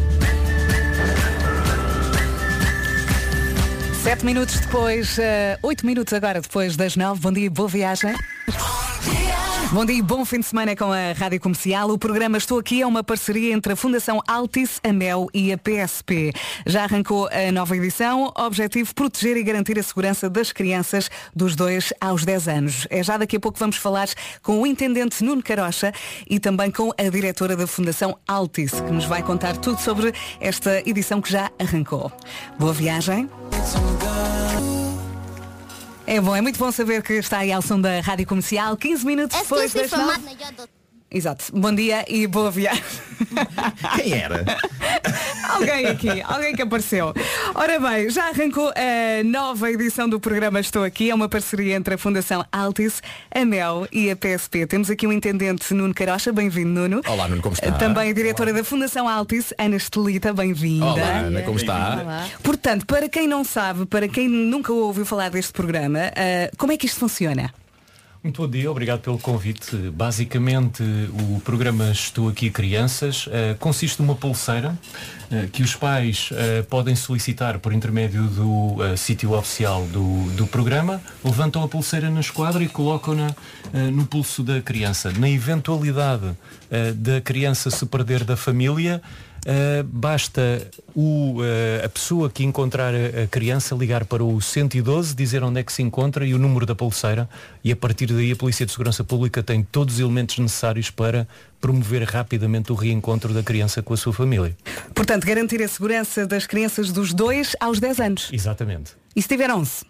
[4.02, 7.20] Sete minutos depois, eh, oito minutos agora depois das nove.
[7.20, 8.14] Bom dia boa viagem.
[9.72, 11.88] Bom dia e bom fim de semana com a Rádio Comercial.
[11.88, 15.56] O programa Estou Aqui é uma parceria entre a Fundação Altis, a MEL e a
[15.56, 16.30] PSP.
[16.66, 21.94] Já arrancou a nova edição, objetivo proteger e garantir a segurança das crianças dos 2
[21.98, 22.86] aos 10 anos.
[22.90, 24.08] É já daqui a pouco vamos falar
[24.42, 25.90] com o Intendente Nuno Carocha
[26.28, 30.86] e também com a diretora da Fundação Altis, que nos vai contar tudo sobre esta
[30.86, 32.12] edição que já arrancou.
[32.58, 33.26] Boa viagem.
[36.12, 39.06] É bom, é muito bom saber que está aí ao som da Rádio Comercial, 15
[39.06, 40.20] minutos depois das nove.
[41.12, 41.44] Exato.
[41.52, 42.82] Bom dia e boa viagem.
[43.96, 44.44] Quem era?
[45.46, 47.12] alguém aqui, alguém que apareceu.
[47.54, 51.10] Ora bem, já arrancou a nova edição do programa Estou Aqui.
[51.10, 54.66] É uma parceria entre a Fundação Altis, a MEL e a PSP.
[54.66, 56.32] Temos aqui o intendente Nuno Carocha.
[56.32, 57.02] Bem-vindo, Nuno.
[57.06, 57.72] Olá, Nuno, como está?
[57.72, 60.32] Também a diretora da Fundação Altis, Ana Estelita.
[60.32, 60.86] Bem-vinda.
[60.86, 62.26] Olá, Ana, como está?
[62.42, 66.78] Portanto, para quem não sabe, para quem nunca ouviu falar deste programa, ah, como é
[66.78, 67.52] que isto funciona?
[68.22, 69.74] Muito bom dia, obrigado pelo convite.
[69.90, 70.80] Basicamente,
[71.34, 74.78] o programa Estou Aqui Crianças eh, consiste numa pulseira
[75.28, 81.02] eh, que os pais eh, podem solicitar por intermédio do sítio oficial do, do programa,
[81.24, 83.34] levantam a pulseira na esquadra e colocam-na
[83.92, 85.10] no pulso da criança.
[85.18, 86.30] Na eventualidade
[86.94, 89.02] da criança se perder da família,
[89.42, 95.42] Uh, basta o, uh, a pessoa que encontrar a, criança ligar para o 112, dizer
[95.42, 97.28] onde é que se encontra e o número da pulseira
[97.64, 101.26] e a partir daí a Polícia de Segurança Pública tem todos os elementos necessários para
[101.60, 104.56] promover rapidamente o reencontro da criança com a sua família.
[104.94, 108.30] Portanto, garantir a segurança das crianças dos 2 aos 10 anos.
[108.32, 108.92] Exatamente.
[109.14, 109.84] E se tiver 11?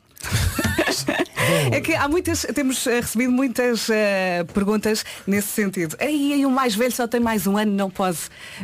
[1.72, 5.96] É que há muitas, temos eh, recebido muitas eh, perguntas nesse sentido.
[6.00, 8.18] Aí, aí o mais velho só tem mais um ano, não pode,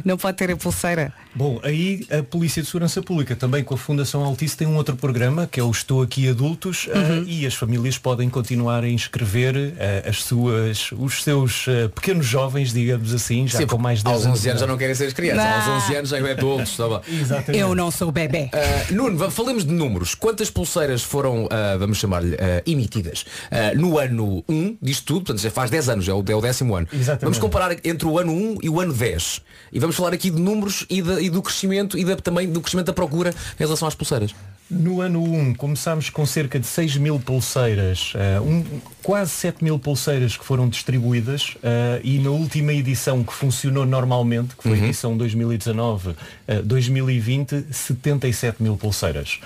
[0.05, 1.13] não pode ter a pulseira.
[1.35, 4.97] Bom, aí a Polícia de Segurança Pública também com a Fundação Altice tem um outro
[4.97, 7.25] programa que é o Estou Aqui Adultos eh, Uhum.
[7.27, 13.15] e as famílias podem continuar a inscrever eh, as suas, os seus pequenos jovens, digamos
[13.15, 15.45] assim, já Sim, com mais de aos 10 11 anos já não querem ser crianças,
[15.45, 15.75] Não.
[15.75, 16.77] aos 11 anos já é adultos.
[16.77, 17.01] Tá bom.
[17.09, 17.59] Exatamente.
[17.61, 18.51] Eu não sou bebê.
[18.53, 20.15] Uh, Nuno, falemos de números.
[20.15, 25.21] Quantas pulseiras foram, uh, vamos chamar-lhe, uh, emitidas uh, no ano 1 disto tudo?
[25.27, 26.87] Portanto, já faz 10 anos, é o, é o décimo ano.
[26.93, 27.23] Exatamente.
[27.23, 29.43] Vamos comparar entre o ano 1 e o ano 10.
[29.73, 32.61] E vamos falar aqui de números e, da- e do crescimento e da- também do
[32.61, 34.35] crescimento da procura em relação às pulseiras.
[34.71, 38.63] No ano 1 começámos com cerca de 6 mil pulseiras, eh, um-
[39.03, 44.55] quase 7 mil pulseiras que foram distribuídas eh, e na última edição que funcionou normalmente,
[44.55, 46.15] que foi a edição 2019,
[46.47, 49.41] eh, 2020, 77 mil pulseiras.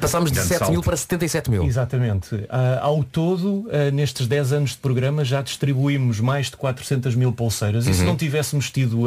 [0.00, 1.64] Passámos de Grande 7 mil para 77 mil.
[1.64, 2.44] Exatamente.
[2.48, 7.84] Ah, ao todo, nestes 10 anos de programa, já distribuímos mais de 400 mil pulseiras.
[7.88, 8.06] E se Uhum.
[8.10, 9.06] não tivéssemos tido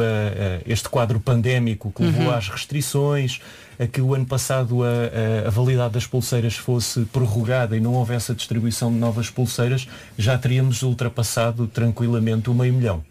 [0.66, 2.32] este quadro pandémico que levou Uhum.
[2.36, 3.40] às restrições,
[3.82, 7.94] a que o ano passado a, a- a validade das pulseiras fosse prorrogada e não
[7.96, 13.04] houvesse a distribuição de novas pulseiras, já teríamos ultrapassado tranquilamente o meio milhão.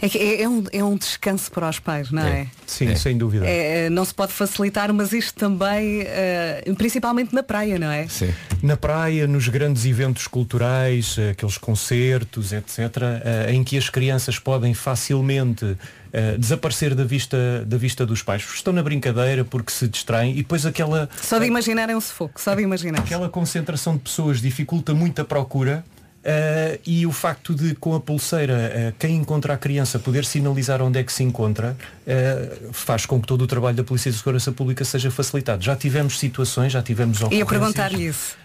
[0.00, 2.46] É, que é, é um, é um descanso para os pais, não é?
[2.66, 3.46] Sim, sem dúvida.
[3.46, 8.06] É, não se pode facilitar, mas isto também, eh, principalmente na praia, não é?
[8.08, 8.32] Sim.
[8.62, 12.78] Na praia, nos grandes eventos culturais, eh, aqueles concertos, etc.,
[13.24, 15.76] eh, em que as crianças podem facilmente
[16.12, 18.42] eh, desaparecer da vista, da vista dos pais.
[18.54, 22.40] Estão na brincadeira porque se distraem e depois aquela, Só de imaginar é um sufoco,
[22.40, 23.00] só de imaginar.
[23.00, 25.84] aquela concentração de pessoas dificulta muito a procura.
[26.24, 30.80] Eh, e o facto de com a pulseira eh, quem encontra a criança poder sinalizar
[30.80, 34.16] onde é que se encontra eh, faz com que todo o trabalho da Polícia de
[34.16, 35.62] Segurança Pública seja facilitado.
[35.62, 37.48] Já tivemos situações, já tivemos Ia ocorrências.
[37.48, 38.36] perguntar-lhe isso.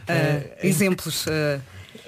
[0.62, 1.26] exemplos.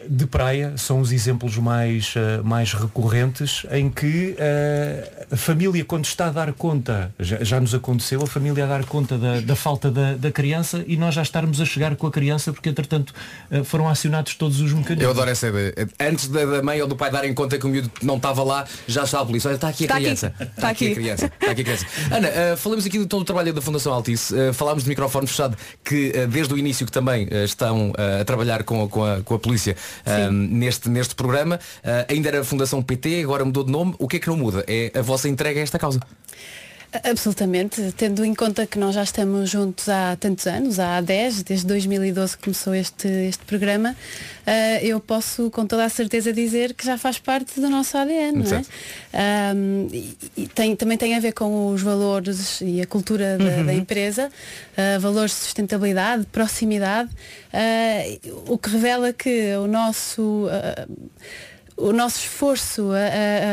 [0.10, 6.06] De praia são os exemplos mais, eh, mais recorrentes em que eh, a família quando
[6.06, 9.56] está a dar conta, já, já nos aconteceu, a família a dar conta da, da
[9.56, 13.14] falta da, da criança e nós já estarmos a chegar com a criança porque entretanto
[13.50, 15.04] eh, foram acionados todos os mecanismos.
[15.04, 15.74] Eu adoro essa ideia.
[16.00, 18.66] Antes da, da mãe ou do pai darem conta que o miúdo não estava lá,
[18.88, 19.48] já está a polícia.
[19.50, 20.04] Olha, está aqui a Está aqui.
[20.06, 20.34] criança.
[20.40, 20.92] Está aqui.
[20.92, 21.26] a criança.
[21.26, 21.86] Está aqui a criança.
[22.12, 24.34] Ana, falamos aqui de todo o trabalho da Fundação Altice.
[24.54, 29.04] Falámos de microfone fechado que desde o início que também estão a trabalhar com, com,
[29.06, 29.76] a, com a polícia
[30.06, 31.60] eh, neste, neste programa.
[31.84, 33.96] Eh, ainda era a Fundação PT, agora mudou de nome.
[34.00, 34.64] O que é que não muda?
[34.68, 36.00] É a vossa entrega a esta causa.
[37.06, 41.66] Absolutamente, tendo em conta que nós já estamos juntos há tantos anos, há 10, desde
[41.66, 43.96] 2012 que começou este, este programa,
[44.46, 48.44] eh, eu posso com toda a certeza dizer que já faz parte do nosso ADN,
[48.44, 48.62] não é?
[49.14, 53.44] Ahm, e e tem, também tem a ver com os valores e a cultura da,
[53.46, 53.66] Uhum.
[53.68, 54.30] da empresa,
[54.76, 57.10] eh, valores de sustentabilidade, proximidade,
[57.54, 60.48] eh, o que revela que o nosso
[61.90, 62.90] o nosso esforço,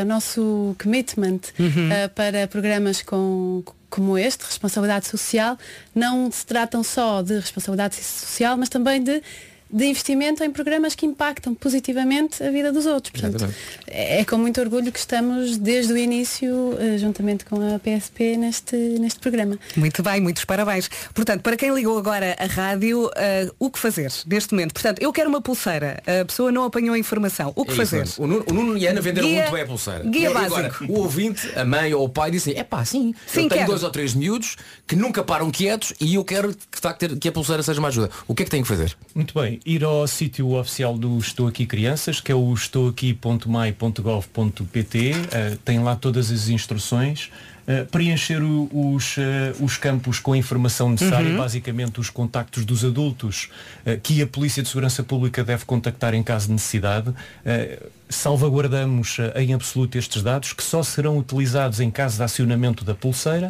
[0.00, 1.90] a nosso commitment Uhum.
[1.92, 5.56] eh, para programas com, como este, responsabilidade social,
[5.94, 9.22] não se tratam só de responsabilidade social, mas também de,
[9.70, 13.12] de investimento em programas que impactam positivamente a vida dos outros.
[13.20, 13.52] Portanto,
[13.86, 18.36] é, é com muito orgulho que estamos desde o início, eh, juntamente com a PSP,
[18.36, 19.58] neste, neste programa.
[19.76, 20.88] Muito bem, muitos parabéns.
[21.14, 24.72] Portanto, para quem ligou agora a rádio, eh, o que fazer neste momento?
[24.72, 27.52] Portanto, eu quero uma pulseira, a pessoa não apanhou a informação.
[27.54, 27.98] O que É isso fazer?
[27.98, 28.24] mesmo.
[28.24, 30.04] o, Nuno, o Nuno e Ana venderam Guia- muito bem a pulseira.
[30.04, 30.84] guia E agora, básico.
[30.92, 33.66] o ouvinte, a mãe ou o pai dizem, é pá, sim, Sim, eu tenho quero.
[33.66, 34.56] dois ou três miúdos
[34.86, 38.10] que nunca param quietos e eu quero que, que a pulseira seja uma ajuda.
[38.26, 38.96] O que é que tenho que fazer?
[39.14, 45.56] Muito bem, ir ao sítio oficial do Estou Aqui Crianças, que é o estouaqui.mai.gov.pt, eh,
[45.64, 47.30] tem lá todas as instruções,
[47.66, 51.36] eh, preencher o- os, eh, os campos com a informação necessária, Uhum.
[51.38, 53.48] basicamente os contactos dos adultos
[53.84, 57.12] eh, que a Polícia de Segurança Pública deve contactar em caso de necessidade.
[58.08, 63.48] Salvaguardamos em absoluto estes dados que só serão utilizados em caso de acionamento da pulseira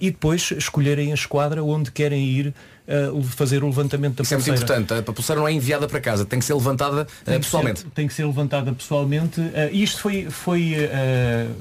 [0.00, 2.54] e depois escolherem a esquadra onde querem ir
[2.90, 4.80] eh, fazer o levantamento da Isso é muito pulseira.
[4.82, 4.98] importante.
[5.08, 7.80] A pulseira não é enviada para casa, tem que ser levantada eh, Tem pessoalmente.
[7.80, 9.40] ser- tem que ser levantada pessoalmente.
[9.54, 10.74] Eh, isto foi, foi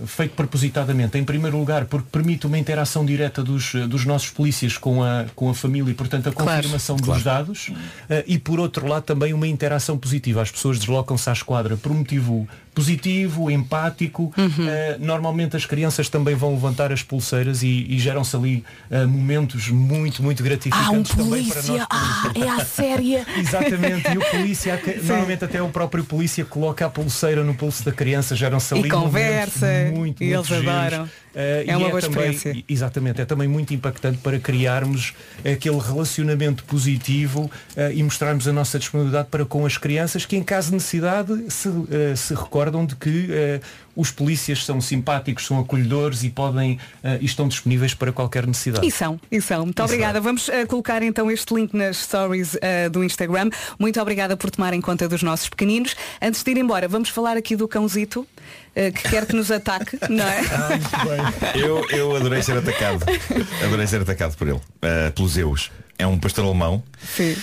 [0.06, 5.04] feito propositadamente, em primeiro lugar, porque permite uma interação direta dos, dos nossos polícias com
[5.04, 6.58] a, com a família e, portanto, a Claro.
[6.58, 7.14] confirmação Claro.
[7.14, 7.72] dos dados.
[8.10, 10.42] Eh, e, por outro lado, também uma interação positiva.
[10.42, 14.34] As pessoas deslocam-se à esquadra por um motivo positivo, empático.
[14.38, 19.68] Eh, normalmente as crianças também vão levantar as pulseiras e, e geram-se ali eh, momentos
[19.70, 21.88] muito, muito gratificantes também para nós.
[21.90, 23.26] Ah, é a séria.
[23.38, 27.84] Exatamente, e o polícia, aca- normalmente até o próprio polícia coloca a pulseira no pulso
[27.84, 30.68] da criança, geram-se ali E conversa, momentos muito, e muito eles giros.
[30.68, 31.10] adoram.
[31.34, 32.64] É e uma boa também, experiência.
[32.68, 38.80] Exatamente, é também muito impactante para criarmos aquele relacionamento positivo eh, e mostrarmos a nossa
[38.80, 42.96] disponibilidade para com as crianças que em caso de necessidade se, eh, se recordam de
[42.96, 43.60] que eh,
[44.00, 48.88] os polícias são simpáticos, são acolhedores e podem eh, e estão disponíveis para qualquer necessidade.
[48.88, 49.66] E são, e são.
[49.66, 50.22] Muito obrigada.
[50.22, 53.50] Vamos eh, colocar então este link nas stories eh, do Instagram.
[53.78, 55.98] Muito obrigada por tomarem conta dos nossos pequeninos.
[56.22, 58.26] Antes de ir embora, vamos falar aqui do cãozito
[58.92, 60.42] que quer que nos ataque, não é?
[61.56, 63.04] Eu, eu adorei ser atacado.
[63.64, 64.62] Adorei ser atacado por ele.
[64.82, 65.72] eh, pelos Zeus.
[65.98, 66.82] É um pastor alemão.
[67.16, 67.36] Sim.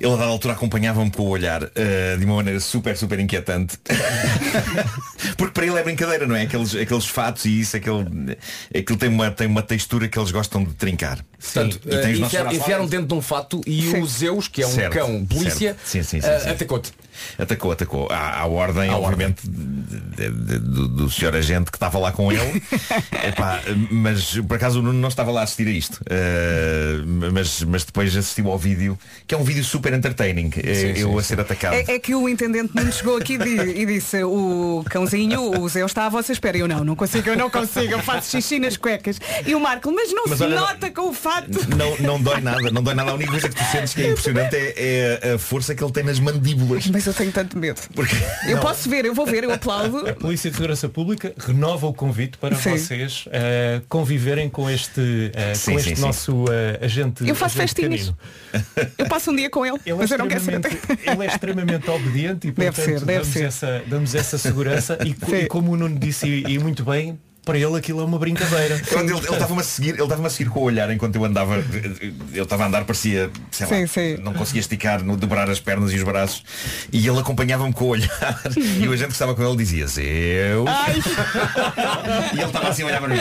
[0.00, 3.78] Ele a dada altura acompanhava-me com o olhar eh, de uma maneira super, super inquietante.
[5.38, 6.42] Porque para ele é brincadeira, não é?
[6.42, 8.36] Aqueles, aqueles fatos e isso, aquele,
[8.76, 11.24] aquilo tem uma, tem uma textura que eles gostam de trincar.
[11.40, 14.00] Portanto, E eh, nossos enfiar- enfiaram dentro de um fato e Sim.
[14.02, 15.80] o Zeus, que é um Certo, cão polícia, certo.
[15.86, 16.50] Sim, sim, sim, eh, sim.
[16.50, 16.92] atacou-te.
[17.38, 18.08] Atacou, atacou.
[18.10, 22.62] À, à ordem, obviamente, de- de- do, do senhor agente que estava lá com ele.
[23.26, 23.60] Epá,
[23.90, 26.00] mas por acaso o Nuno não estava lá a assistir a isto.
[26.08, 27.02] Eh,
[27.32, 30.50] mas, mas depois assistiu ao vídeo, que é um vídeo super entertaining.
[30.56, 31.74] Eh, eu a ser atacado.
[31.74, 35.68] É, é que o intendente não chegou aqui e di- e disse o cãozinho, o
[35.68, 36.56] Zé está à vossa espera.
[36.58, 39.18] Eu não, não consigo, eu não consigo, eu faço xixi nas cuecas.
[39.46, 41.48] E o Marco, mas não Mas se olha, nota com o fato.
[41.76, 43.10] Não, não dói nada, não dói nada.
[43.10, 45.92] A única coisa que tu sentes que é impressionante é, é a força que ele
[45.92, 46.86] tem nas mandíbulas.
[46.86, 47.80] Mas eu tenho tanto medo.
[47.94, 48.14] Porque
[48.48, 50.08] Eu posso ver, eu vou ver, eu aplaudo.
[50.08, 52.70] A Polícia de Segurança Pública renova o convite para Sim.
[52.70, 56.02] vocês eh, conviverem com este, eh, Sim, com sim, este sim.
[56.06, 57.26] nosso eh, agente.
[57.26, 58.12] Eu faço agente festinhas.
[58.52, 58.92] canino.
[58.98, 61.26] Eu passo um dia com ele, Ele mas é, eu não quero extremamente, ele é
[61.26, 63.44] extremamente obediente e Deve portanto ser, deve damos, ser.
[63.44, 67.58] Essa, damos essa segurança e, e como o Nuno disse e, e muito bem, para
[67.58, 68.80] ele aquilo é uma brincadeira.
[68.92, 71.24] Quando ele ele estava-me a seguir, ele estava-me a seguir com o olhar enquanto eu
[71.24, 71.62] andava,
[72.32, 74.16] eu estava a andar, parecia, sei lá, Sim, sim.
[74.22, 76.42] não conseguia esticar, no, dobrar as pernas e os braços,
[76.92, 78.40] e ele acompanhava-me com o olhar,
[78.80, 80.68] e o agente que estava com ele dizia, Zeus,
[82.34, 83.20] e ele estava assim a olhar para mim.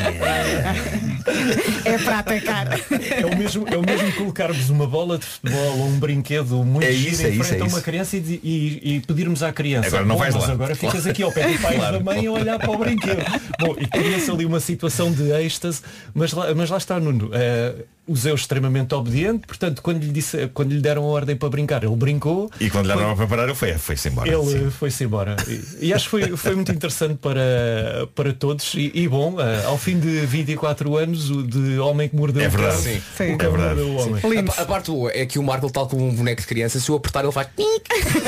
[1.85, 2.67] É para atacar.
[3.11, 6.85] É o mesmo, é o mesmo colocarmos uma bola de futebol ou um brinquedo muito
[6.85, 9.43] É giro isso, é em isso, frente é a uma criança e, e- e pedirmos
[9.43, 11.73] à criança Agora não "Bom, vais mas lá." agora ficas aqui ao pé do pai
[11.75, 13.23] e Claro, da mãe a olhar para o brinquedo.
[13.59, 15.81] Bom, e cria-se ali uma situação de êxtase,
[16.13, 17.29] mas lá, mas lá está Nuno.
[17.33, 21.49] eh, o Zeus extremamente obediente, portanto, quando lhe, disse, quando lhe deram a ordem para
[21.49, 22.49] brincar, ele brincou.
[22.59, 24.29] E quando lhe deram para parar, ele foi- foi-se embora.
[24.29, 24.69] Ele sim.
[24.71, 25.35] foi-se embora.
[25.47, 28.73] E, e acho que foi, foi muito interessante para, para todos.
[28.73, 32.47] E, e bom, eh, ao fim de 24 anos, o de homem que mordeu É
[32.47, 32.81] o cão, verdade.
[32.83, 33.01] Sim.
[33.19, 33.57] o É verdade.
[33.81, 33.95] mordeu o
[34.25, 34.39] homem.
[34.39, 36.79] A, pa- a parte boa é que o Marco, tal como um boneco de criança,
[36.79, 37.47] se o apertar ele faz.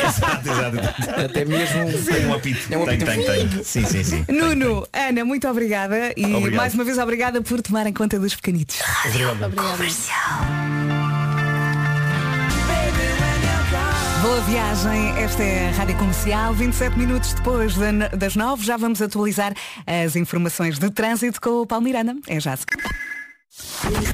[0.06, 0.78] Exato, exato.
[1.26, 2.04] Até mesmo.
[2.06, 2.60] Tem um apito.
[2.74, 3.12] É um tem, apito.
[3.26, 3.64] tem, tem.
[3.64, 4.26] Sim, sim, sim.
[4.30, 6.56] Nuno, Ana, muito obrigada e Obrigado.
[6.56, 8.78] mais uma vez obrigada por tomarem conta dos pequenitos.
[14.22, 16.54] Boa viagem, esta é a Rádio Comercial.
[16.54, 19.54] 27 minutos depois da- das 9, já vamos atualizar
[19.88, 22.16] as informações de trânsito com o Paulo Miranda.
[22.28, 22.56] É já.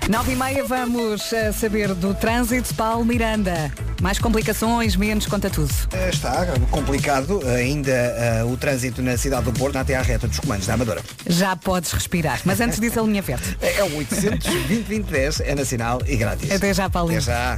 [0.10, 2.74] 9 e meia vamos eh, saber do trânsito.
[2.76, 3.72] Paulo Miranda.
[4.02, 5.72] Mais complicações, menos, conta tudo.
[5.94, 10.40] Eh, Está complicado ainda eh, o trânsito na cidade do Porto, até à reta dos
[10.40, 11.02] comandos da Amadora.
[11.28, 12.42] Já podes respirar.
[12.44, 13.58] Mas antes disso, a linha verde.
[13.82, 16.52] É o 800 2010 é nacional e grátis.
[16.52, 17.20] Até já, Paulinho.
[17.22, 17.58] Até já.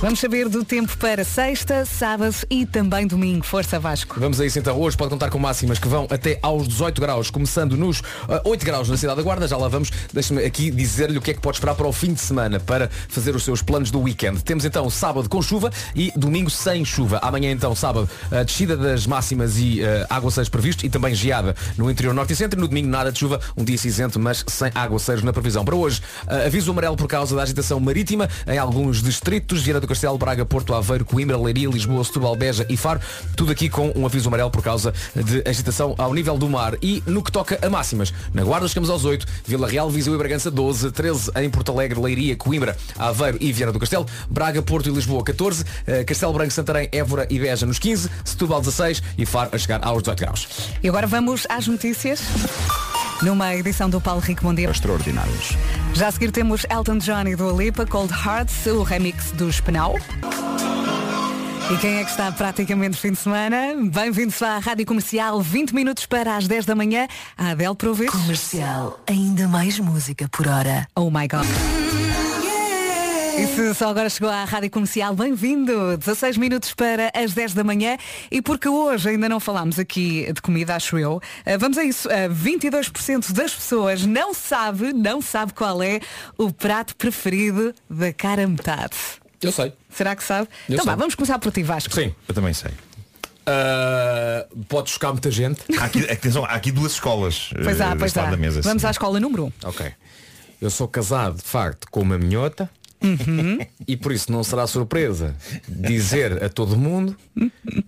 [0.00, 3.44] Vamos saber do tempo para sexta, sábado e também domingo.
[3.44, 4.18] Força Vasco.
[4.18, 4.78] Vamos a isso então.
[4.78, 8.64] Hoje pode contar com máximas que vão até aos 18 graus, começando nos ah, 8
[8.66, 9.46] graus na cidade da Guarda.
[9.48, 9.90] Já lá vamos.
[10.12, 12.90] Deixa-me aqui dizer-lhe o que é que pode esperar para o fim de semana para
[13.08, 14.42] fazer os seus planos do weekend.
[14.42, 17.18] Temos então sábado com chuva e domingo sem chuva.
[17.22, 21.90] Amanhã então sábado a descida das máximas e uh, aguaceiros previstos e também geada no
[21.90, 22.60] interior norte e centro.
[22.60, 25.64] No domingo nada de chuva, um dia cinzento, mas sem aguaceiros na previsão.
[25.64, 29.86] Para hoje, ah, aviso amarelo por causa da agitação marítima em alguns distritos, Vieira do
[29.86, 33.00] Castelo, Braga, Porto Aveiro, Coimbra, Leiria, Lisboa, Setúbal, Beja e Faro.
[33.36, 36.76] Tudo aqui com um aviso amarelo por causa de agitação ao nível do mar.
[36.82, 40.18] E no que toca a máximas, na Guarda chegamos aos 8, Vila Real, Viseu e
[40.18, 44.88] Bragança 12, 13 em Porto Alegre, Leiria, Coimbra, Aveiro e Viana do Castelo, Braga, Porto
[44.88, 49.26] e Lisboa 14, eh, Castelo Branco, Santarém, Évora e Beja nos 15, Setúbal 16 e
[49.26, 50.48] Faro a chegar aos 18 graus.
[50.82, 52.20] E agora vamos às notícias.
[53.22, 54.70] Numa edição do Paulo Rico Dia.
[54.70, 55.56] Extraordinários.
[55.94, 59.94] Já a seguir temos Elton John e Dua Lipa, Cold Hearts, o remix do Espenal.
[61.68, 63.74] E quem é que está praticamente fim de semana?
[63.92, 67.08] Bem-vindos à Rádio Comercial, 20 minutos para as 10 da manhã.
[67.36, 68.08] A Adele Provis.
[68.08, 70.86] Comercial, ainda mais música por hora.
[70.94, 71.44] Oh my God.
[73.36, 75.96] E se só agora chegou à Rádio Comercial, bem-vindo!
[75.96, 77.98] 16 minutos para as 10 da manhã
[78.30, 82.08] e porque hoje ainda não falámos aqui de comida, acho eu, eh, vamos a isso.
[82.08, 85.98] Eh, 22% das pessoas não sabe, não sabe qual é
[86.38, 88.96] o prato preferido da cara metade.
[89.42, 89.72] Eu sei.
[89.90, 90.48] Será que sabe?
[90.68, 90.98] Eu então vá, sei.
[90.98, 91.94] vamos começar por ti, Vasco.
[91.94, 92.14] Sim.
[92.28, 92.70] Eu também sei.
[93.46, 95.60] Ah, pode chocar muita gente.
[95.78, 97.50] Há aqui, atenção, há aqui duas escolas.
[97.62, 98.30] Pois eh, há, pois deste lado há.
[98.32, 98.88] da mesa, Vamos sim.
[98.88, 99.46] à escola número 1.
[99.46, 99.52] Um.
[99.66, 99.92] Ok.
[100.60, 102.68] Eu sou casado, de facto, com uma minhota.
[103.86, 105.36] E por isso não será surpresa
[105.68, 107.16] dizer a todo mundo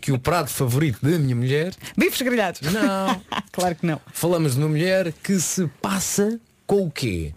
[0.00, 2.60] que o prato favorito da minha mulher Bifes grelhados?
[2.60, 3.20] Não.
[3.50, 4.00] claro que não.
[4.12, 7.32] Falamos de uma mulher que se passa com o quê?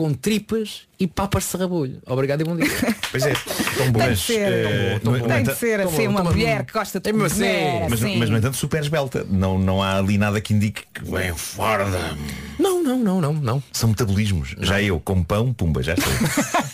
[0.00, 2.00] Com tripas e papas de sarrabulho.
[2.06, 2.66] Obrigado e bom dia.
[3.10, 3.32] Pois é,
[3.76, 3.98] tão bom.
[3.98, 7.10] Tem de Mas, ser, no tem de entanto- ser assim uma mulher que gosta de
[7.10, 8.16] É mesmo comer, Mas, assim.
[8.16, 9.26] mas no entanto super esbelta.
[9.28, 12.16] Não, não há ali nada que indique que vem fora da.
[12.58, 13.62] Não, não, não, não, não.
[13.72, 14.54] São metabolismos.
[14.60, 16.10] Já eu, com pão, pumba, já estou.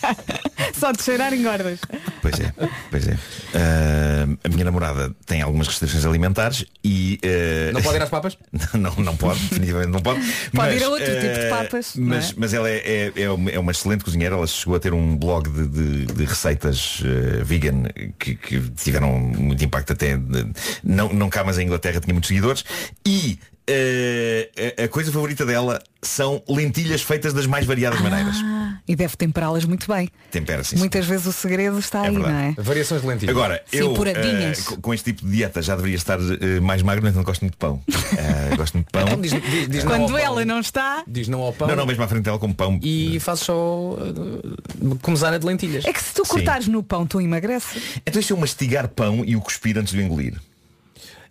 [0.87, 1.79] Só de cheirar engordas.
[2.21, 2.53] Pois é,
[2.89, 3.17] pois é.
[3.53, 7.19] Ah, a minha namorada tem algumas restrições alimentares e.
[7.23, 8.37] ah, Não pode ir às papas?
[8.73, 10.21] não, não pode, definitivamente não pode.
[10.55, 12.33] Pode ir a outro tipo de eh, papas, Mas, é?
[12.37, 15.15] mas ela é, é, é uma, é uma excelente cozinheira, ela chegou a ter um
[15.17, 17.83] blog de, de- de receitas eh, vegan
[18.17, 20.15] que, que tiveram muito impacto até.
[20.15, 20.47] de-
[20.83, 22.63] não, não cá, mas em Inglaterra tinha muitos seguidores.
[23.05, 23.37] E
[23.67, 28.35] eh, a, coisa favorita dela são lentilhas feitas das mais variadas maneiras.
[28.43, 30.09] Ah, e deve temperá-las muito bem.
[30.31, 30.77] Tempera-se.
[30.77, 32.33] Muitas vezes o segredo está É aí, verdade.
[32.33, 32.53] não é?
[32.57, 33.35] Variações de lentilhas.
[33.35, 36.81] Agora, Sim, eu eh, com- com este tipo de dieta já deveria estar eh, mais
[36.81, 37.81] magro, mas não gosto muito de pão.
[38.57, 39.01] Gosto muito de pão.
[39.03, 40.17] Então diz- diz- diz não Quando pão.
[40.17, 41.03] ela não está.
[41.07, 41.67] Diz não ao pão.
[41.67, 42.79] Não, não, mesmo à frente dela como pão.
[42.81, 43.53] E fazes só
[43.93, 45.85] uh, comesana de lentilhas.
[45.85, 46.31] É que se tu Sim.
[46.31, 47.99] cortares no pão, tu emagreces.
[48.05, 50.35] Então se eu mastigar pão e o cuspir antes de o engolir.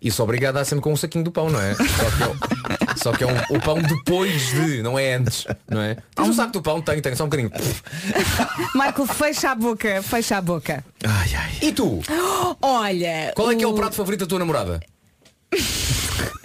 [0.01, 1.75] Isso obrigado a dar sempre com um saquinho do pão, não é?
[1.75, 5.47] Só que é, o- só que é um- o pão depois de, não é antes,
[5.69, 5.97] não é?
[6.15, 6.81] Tens um saco do pão?
[6.83, 7.51] Tenho, tenho, só um bocadinho.
[8.75, 10.85] Michael, fecha a boca, fecha a boca.
[11.05, 11.53] Ai, ai.
[11.63, 12.01] E tu?
[12.61, 13.33] Olha.
[13.35, 14.81] Qual é que é o prato favorito da tua namorada?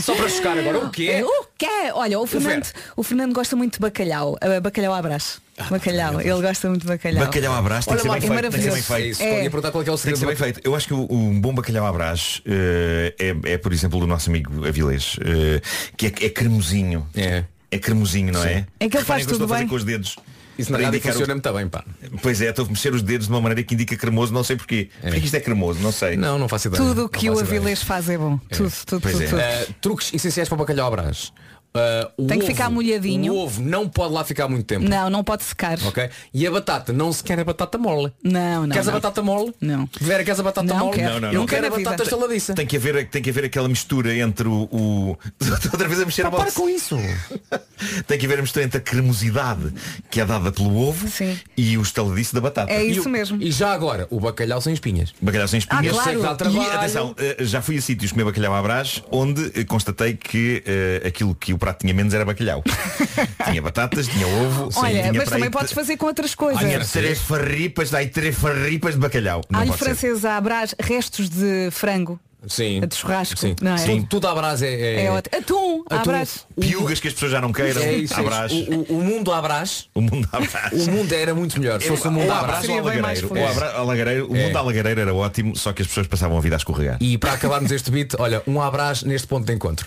[0.00, 1.22] Só para chocar agora, o quê?
[1.22, 1.90] O quê?
[1.94, 4.36] Olha, o Fernando, o Fernando gosta muito de bacalhau.
[4.42, 5.40] Uh, bacalhau à brás.
[5.70, 6.20] bacalhau.
[6.20, 7.24] Ele gosta muito de bacalhau.
[7.26, 8.32] Bacalhau à brás tem que ser bem é feito.
[8.32, 8.94] Tem que ser bem maravilhoso.
[8.94, 9.22] feito.
[9.22, 9.44] É.
[9.44, 10.60] ia perguntar qual é, que é o Tem que ser bem feito.
[10.64, 14.06] Eu acho que o- um bom bacalhau à brás eh, é, é, por exemplo, do
[14.06, 15.60] nosso amigo Avilés, eh,
[15.96, 17.06] que é, é cremosinho.
[17.14, 17.44] É.
[17.70, 18.66] É cremosinho, não é?
[18.80, 19.66] É que ele faz tudo bem.
[19.68, 20.16] com os dedos.
[20.58, 21.84] Isso na rádio indicar funciona o- muito bem, pá.
[22.20, 24.56] Pois é, estou a mexer os dedos de uma maneira que indica cremoso, não sei
[24.56, 24.88] porquê.
[25.00, 25.78] Porquê que isto é cremoso?
[25.80, 26.16] Não sei.
[26.16, 26.82] Não, não faço ideia.
[26.82, 27.38] Tudo o que o.
[27.38, 28.38] Avilés faz é bom.
[28.50, 29.58] Tudo, tudo, Pois tudo, é.
[29.58, 29.70] tudo.
[29.70, 31.32] Uh, truques essenciais para o bacalhau à brás.
[31.74, 33.32] Uh, Tem que ovo- ficar molhadinho.
[33.32, 34.88] O ovo não pode lá ficar muito tempo.
[34.88, 35.78] Não, não pode secar.
[35.86, 36.08] Ok?
[36.34, 38.12] E a batata, não se quer a batata mole.
[38.24, 38.68] Não, não.
[38.70, 38.94] queres não.
[38.94, 39.54] a batata mole?
[39.60, 39.88] Não.
[40.00, 40.96] Vera, queres a batata Não mole?
[40.96, 41.12] quero.
[41.14, 41.40] Não, não, Eu não.
[41.40, 42.54] não quero a batata estaladiça.
[42.54, 44.68] Tem que, haver, tem que haver aquela mistura entre o.
[44.72, 45.18] o...
[45.40, 46.54] Estou outra vez a mexer Pá, a para box.
[46.56, 46.96] com isso.
[48.08, 49.72] Tem que haver a mistura entre a cremosidade
[50.10, 51.38] que é dada pelo ovo Sim.
[51.56, 52.72] e o estaladiço da batata.
[52.72, 53.40] É E isso o- mesmo.
[53.40, 55.12] E já agora, o bacalhau sem espinhas.
[55.20, 55.86] Bacalhau sem espinhas.
[55.86, 56.04] Ah, claro.
[56.04, 56.72] Sei que dá E trabalho.
[56.78, 61.02] atenção, eh, já fui a sítios comer bacalhau à brás onde eh, constatei que eh,
[61.06, 62.62] aquilo que o prato tinha menos era bacalhau.
[63.44, 64.70] tinha batatas, tinha ovo.
[64.70, 66.60] sim, Olha, tinha mas também podes fazer com outras coisas.
[66.60, 69.42] Tinha três farripas, daí três farripas de bacalhau.
[69.52, 72.18] Alho francês à brás, restos de frango.
[72.46, 72.80] Sim.
[72.82, 73.56] A de churrasco, Sim.
[73.60, 73.78] não é?
[73.78, 74.02] Sim.
[74.08, 74.72] Tudo à brás é.
[74.72, 75.04] é...
[75.06, 75.36] É ótimo.
[75.38, 76.10] Atum, à Atum.
[76.10, 76.46] brás.
[76.58, 77.82] Piugas que as pessoas já não queiram.
[77.82, 78.52] É isso, à é brás.
[78.52, 79.88] O, o- mundo à brás.
[79.94, 80.86] O mundo à brás.
[80.86, 81.80] O mundo era muito melhor.
[81.82, 82.58] Se fosse o mundo ou à brás.
[82.58, 83.28] ou seria ao bem mais lagareiro.
[83.28, 83.44] feliz.
[83.44, 84.44] O abra- ao lagareiro- o É.
[84.46, 86.96] mundo à lagareira era ótimo, só que as pessoas passavam a vida a escorregar.
[87.00, 89.86] E para acabarmos este beat, olha, um abraço neste ponto de encontro.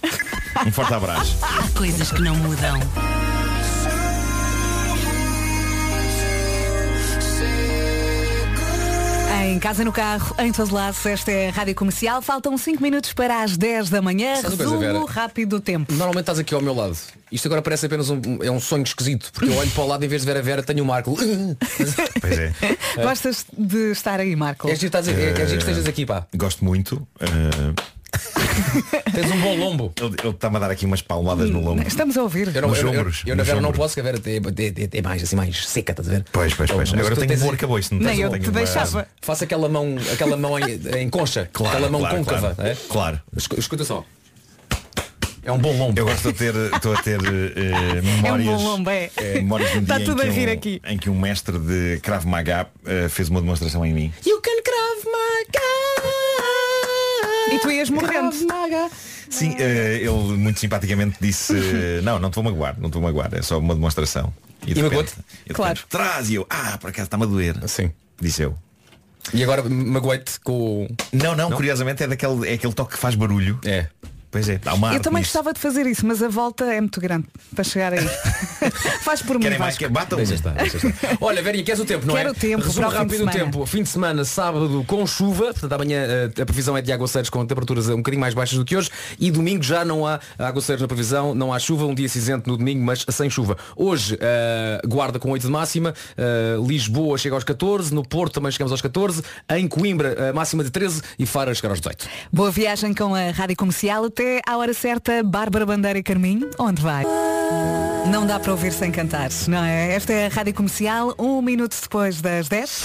[0.67, 1.37] Um forte abraço.
[1.41, 2.79] Há coisas que não mudam.
[9.43, 12.21] Em casa, no carro, em todo lado, esta é a Rádio Comercial.
[12.21, 14.35] Faltam 5 minutos para as 10 da manhã.
[14.35, 15.11] Sabe uma coisa, Resumo Vera?
[15.11, 15.91] rápido do tempo.
[15.91, 16.95] Normalmente estás aqui ao meu lado.
[17.31, 20.03] Isto agora parece apenas um, é um sonho esquisito, porque eu olho para o lado
[20.05, 21.17] em vez de ver a Vera, tenho o Marco.
[22.21, 22.53] Pois é.
[23.01, 24.69] Gostas de estar aí, Marco?
[24.69, 26.27] É giro estás a- é- é giro que estejas aqui, pá.
[26.35, 27.05] Gosto muito.
[27.19, 27.73] eh,
[29.13, 29.93] Tens um bom lombo.
[29.99, 31.81] ele está-me a dar aqui umas palmadas no lombo.
[31.87, 32.53] Estamos a ouvir.
[32.53, 34.19] Eu, não, Nos eu, eu, ombros, eu na Vera não posso, que a Vera
[34.93, 36.25] é, mais assim, mais seca, estás a ver?
[36.31, 36.93] Pois, pois, pois.
[36.93, 37.93] Agora tenho um arcabouço.
[37.93, 39.07] não Nem tenho- eu te deixava.
[39.21, 42.55] Faça aquela mão, aquela mão em, em concha, Claro, aquela mão claro, côncava.
[42.89, 43.21] claro.
[43.35, 43.37] é?
[43.57, 44.05] Escuta só.
[45.43, 45.99] É um bom lombo.
[45.99, 48.47] Eu gosto de ter, estou a ter eh, memórias.
[48.47, 49.09] É um bom lombo, é.
[49.17, 50.81] eh, memórias de um Está dia tudo em a um, aqui.
[50.85, 54.13] Em que um mestre de Krav Maga eh, fez uma demonstração em mim.
[54.25, 56.30] You can Krav Maga.
[57.49, 58.35] E tu ias morrendo.
[59.29, 63.01] Sim, eh, ele muito simpaticamente disse eh, Não, não te vou magoar, não te vou
[63.03, 64.33] magoar, é só uma demonstração.
[64.67, 65.13] E, de E repente,
[65.47, 65.73] de Claro.
[65.75, 67.55] repente, Traz e eu, ah, por acaso está-me a doer.
[67.67, 67.91] Sim.
[68.19, 68.55] Disse eu.
[69.33, 70.87] E agora magoei-te com o.
[71.13, 73.59] Não, não, curiosamente é daquele é aquele toque que faz barulho.
[73.63, 73.87] É.
[74.31, 75.33] Pois é, dá uma Eu arte também nisso.
[75.33, 77.99] gostava de fazer isso, mas a volta é muito grande para chegar aí.
[79.03, 79.83] Faz por mim, Querem mais Vasco.
[79.85, 81.17] que batam Deixa estar, deixa estar.
[81.19, 82.31] Olha, Verinha, queres o tempo, não Quero é?
[82.31, 83.51] o tempo Resumo para o fim de rápido o semana.
[83.51, 83.65] tempo.
[83.65, 85.45] Fim de semana, sábado com chuva.
[85.45, 88.63] Portanto, amanhã eh, a previsão é de aguaceiros com temperaturas um bocadinho mais baixas do
[88.63, 88.89] que hoje.
[89.19, 92.55] E domingo já não há aguaceiros na previsão, não há chuva, um dia cinzento no
[92.55, 93.57] domingo, mas sem chuva.
[93.75, 98.51] Hoje, eh, Guarda com 8 de máxima, eh, Lisboa chega aos 14, no Porto também
[98.51, 102.07] chegamos aos 14, em Coimbra, máxima de 13 e Fara chegar aos 18.
[102.31, 106.49] Boa viagem com a Rádio Comercial até à hora certa, Bárbara Bandeira e Carminho.
[106.59, 107.03] Onde vai?
[108.11, 109.93] Não dá para ouvir sem cantar, não é?
[109.93, 112.83] Esta é a Rádio Comercial, um minuto depois das 10.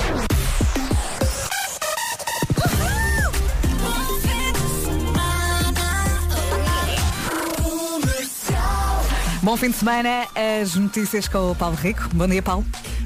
[9.42, 10.26] Bom fim de semana,
[10.60, 12.08] as notícias com o Paulo Rico.
[12.12, 12.64] Bom dia, Paulo.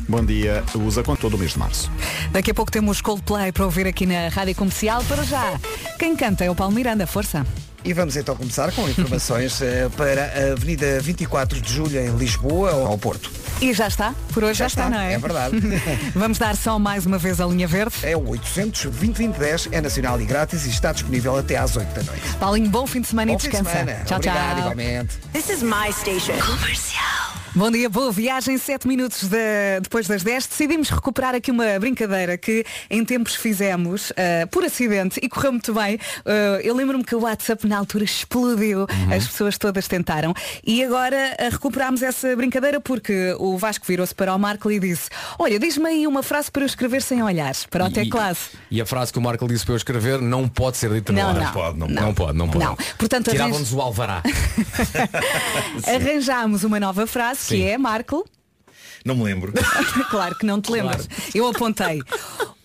[0.09, 0.65] Bom dia.
[0.75, 1.91] Usa com todo o mês de março.
[2.33, 5.05] Daqui a pouco temos Coldplay para ouvir aqui na Rádio Comercial.
[5.05, 5.61] Para já,
[5.99, 7.07] quem canta é o Paulo Miranda.
[7.07, 7.47] Força.
[7.83, 12.71] E vamos então começar com informações eh, para a Avenida 24 de Julho em Lisboa
[12.73, 13.31] ao Porto.
[13.61, 15.15] E já está, por hoje já, está, não é?
[15.15, 15.57] É verdade.
[16.15, 17.95] Vamos dar só mais uma vez a linha verde.
[18.03, 22.03] É o 800 2010 é nacional e grátis e está disponível até às 8 da
[22.03, 22.37] noite.
[22.39, 23.79] Paulinho, bom fim de semana Bom e fim de descansa.
[23.79, 24.05] semana.
[24.05, 24.59] Tchau, Obrigado, tchau.
[24.61, 25.19] igualmente.
[25.33, 26.39] This is my station.
[26.41, 27.31] Comercial.
[27.53, 30.47] Bom dia, boa viagem, 7 minutos da- depois das 10.
[30.47, 35.75] Decidimos recuperar aqui uma brincadeira que em tempos fizemos ah, por acidente e correu muito
[35.75, 35.99] bem.
[36.25, 40.35] Ah, eu lembro-me que o WhatsApp na altura explodiu, as pessoas todas tentaram
[40.67, 45.09] e agora ah, recuperámos essa brincadeira porque o Vasco virou-se para o Marco e disse
[45.39, 48.37] olha, diz-me aí uma frase para eu escrever sem olhar, para o teclado.
[48.71, 51.33] E a frase que o Marco disse para eu escrever não pode ser dita Não,
[51.33, 51.45] no ar.
[51.47, 51.53] não.
[51.53, 52.03] pode, não, Não.
[52.03, 52.65] não pode, não pode.
[52.65, 52.77] Não.
[52.99, 54.23] Portanto, Tirávamos o alvará.
[55.87, 57.63] Arranjámos uma nova frase que Sim.
[57.65, 58.25] é, Marco,
[59.05, 59.53] Não me lembro.
[60.11, 61.09] claro que não te lembras.
[61.35, 62.01] Eu apontei.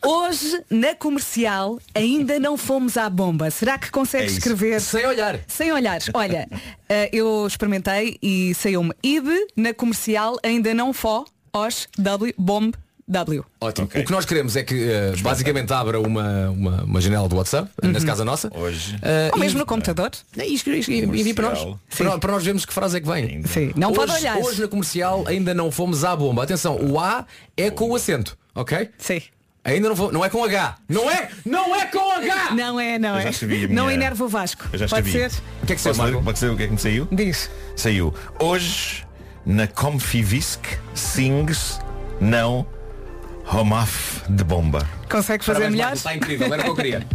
[0.03, 3.49] Hoje, na comercial, ainda não fomos à bomba.
[3.49, 4.39] Será que É consegues isso.
[4.39, 4.79] escrever?
[4.79, 5.39] Sem olhar.
[5.47, 5.99] Sem olhar.
[6.13, 6.47] Olha,
[6.87, 9.25] eh, eu experimentei e saiu-me ID
[9.55, 12.75] na comercial, ainda não fó, os, W, bomb,
[13.07, 13.45] W.
[13.61, 13.85] Ótimo.
[13.87, 17.69] O que nós queremos é que eh, basicamente abra uma, uma, uma janela do WhatsApp,
[17.83, 18.49] nesse caso a nossa.
[18.57, 18.97] Hoje.
[19.01, 20.09] eh, Ou e- mesmo no computador.
[20.35, 21.59] É e envie para nós.
[21.95, 23.43] Para, nós- para nós vermos que frase é que vem.
[23.45, 24.37] Sim, não hoje, pode olhar.
[24.37, 26.43] Hoje na comercial ainda não fomos à bomba.
[26.43, 27.25] Atenção, o A
[27.55, 28.89] é com o acento, ok?
[28.97, 29.21] Sim.
[29.63, 30.75] Ainda não fomos, não é com H.
[30.89, 32.51] Não é, não é com H!
[32.55, 33.47] Não é, não Eu já é.
[33.47, 34.63] minha- Não enerva o Vasco.
[34.73, 35.29] Eu já Pode escrevi.
[35.31, 35.41] ser?
[35.61, 35.95] O que é que saiu?
[35.95, 36.23] Marco?
[36.23, 37.07] Pode ser o que é que me saiu?
[37.11, 37.49] Diz.
[37.75, 38.13] Saiu.
[38.39, 39.03] Hoje,
[39.45, 40.59] na Comfivisc,
[40.93, 41.79] sings
[42.21, 42.65] não
[43.51, 44.87] Homaf de bomba.
[45.09, 45.85] Consegues fazer Parabéns, melhor?
[45.85, 47.07] Marco, Está incrível, era o que eu queria.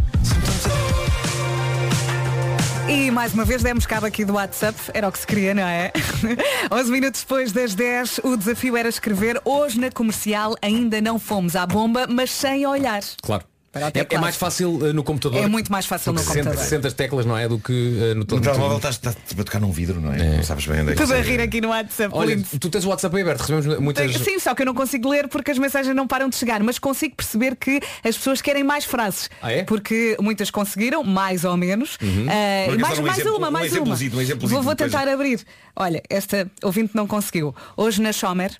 [2.89, 5.63] E mais uma vez demos cabo aqui do WhatsApp, era o que se queria, não
[5.63, 5.91] é?
[6.71, 11.55] 11 minutos depois das 10, o desafio era escrever hoje na comercial ainda não fomos
[11.55, 13.01] à bomba, mas sem olhar.
[13.21, 13.43] Claro.
[13.73, 15.41] É, é mais fácil eh, no computador.
[15.41, 16.57] É muito mais fácil no computador.
[16.57, 17.47] Senta as teclas, não é?
[17.47, 18.41] Do que eh, no No todo.
[18.41, 20.37] telemóvel estás, estás tipo, a tocar num vidro, não é?
[20.37, 21.21] Não sabes bem onde é que a sai.
[21.21, 22.13] rir aqui no WhatsApp.
[22.13, 22.47] Olha, lindo.
[22.59, 24.13] tu tens o WhatsApp aberto, recebemos muitas.
[24.17, 26.77] Sim, só que eu não consigo ler porque as mensagens não param de chegar, mas
[26.77, 29.29] consigo perceber que as pessoas querem mais frases.
[29.41, 29.63] Ah, é?
[29.63, 31.97] Porque muitas conseguiram, mais ou menos.
[32.01, 32.25] Uhum.
[32.73, 33.77] E mais, um mais exemplo- uma, um mais uma.
[33.77, 34.91] exemplozito, um Vou, vou depois.
[34.91, 35.39] tentar abrir.
[35.77, 37.55] Olha, esta ouvinte não conseguiu.
[37.77, 38.51] Hoje na Schomer,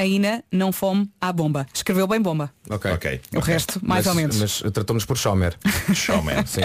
[0.00, 1.66] a Ina não fome à bomba.
[1.74, 2.50] Escreveu bem bomba.
[2.70, 2.90] Ok.
[2.92, 3.20] Ok.
[3.34, 4.36] O resto, mais Mas- ou menos.
[4.62, 5.54] Mas tratou-nos por Schomer.
[5.94, 6.44] Schomer.
[6.48, 6.62] Sim.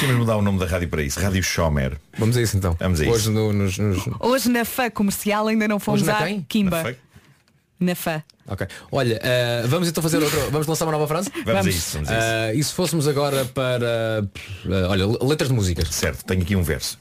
[0.00, 1.20] Tínhamos mudar o nome da rádio para isso.
[1.20, 1.96] Rádio Schomer.
[2.18, 2.76] Vamos a isso então.
[2.80, 3.12] Vamos a isso.
[3.12, 6.42] Hoje no- nos, nos- Hoje na fã comercial ainda não fomos à quem?
[6.48, 6.96] Kimba.
[7.78, 8.22] Na fã.
[8.46, 8.66] Ok.
[8.92, 10.38] Olha, eh, vamos então fazer outra.
[10.50, 11.30] Vamos lançar uma nova frase?
[11.46, 11.92] Vamos, a isso.
[11.94, 12.22] Vamos a isso.
[12.26, 14.28] Eh, e se fôssemos agora para.
[14.66, 15.88] eh, olha, letras de músicas.
[15.94, 16.98] Certo, tenho aqui um verso.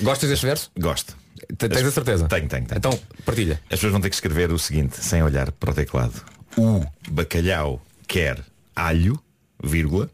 [0.00, 0.70] Gostas deste verso?
[0.78, 1.16] Gosto.
[1.56, 2.28] Tens a certeza?
[2.28, 2.78] Tenho, tenho, tenho.
[2.78, 3.60] Então, partilha.
[3.64, 6.22] As pessoas vão ter que escrever o seguinte, sem olhar para o teclado.
[6.56, 8.38] O bacalhau quer
[8.74, 9.20] alho,
[9.62, 10.10] vírgula,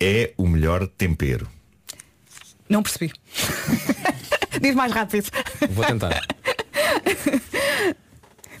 [0.00, 1.48] é o melhor tempero.
[2.68, 3.12] Não percebi.
[4.60, 5.28] Diz mais rápido.
[5.70, 6.20] Vou tentar.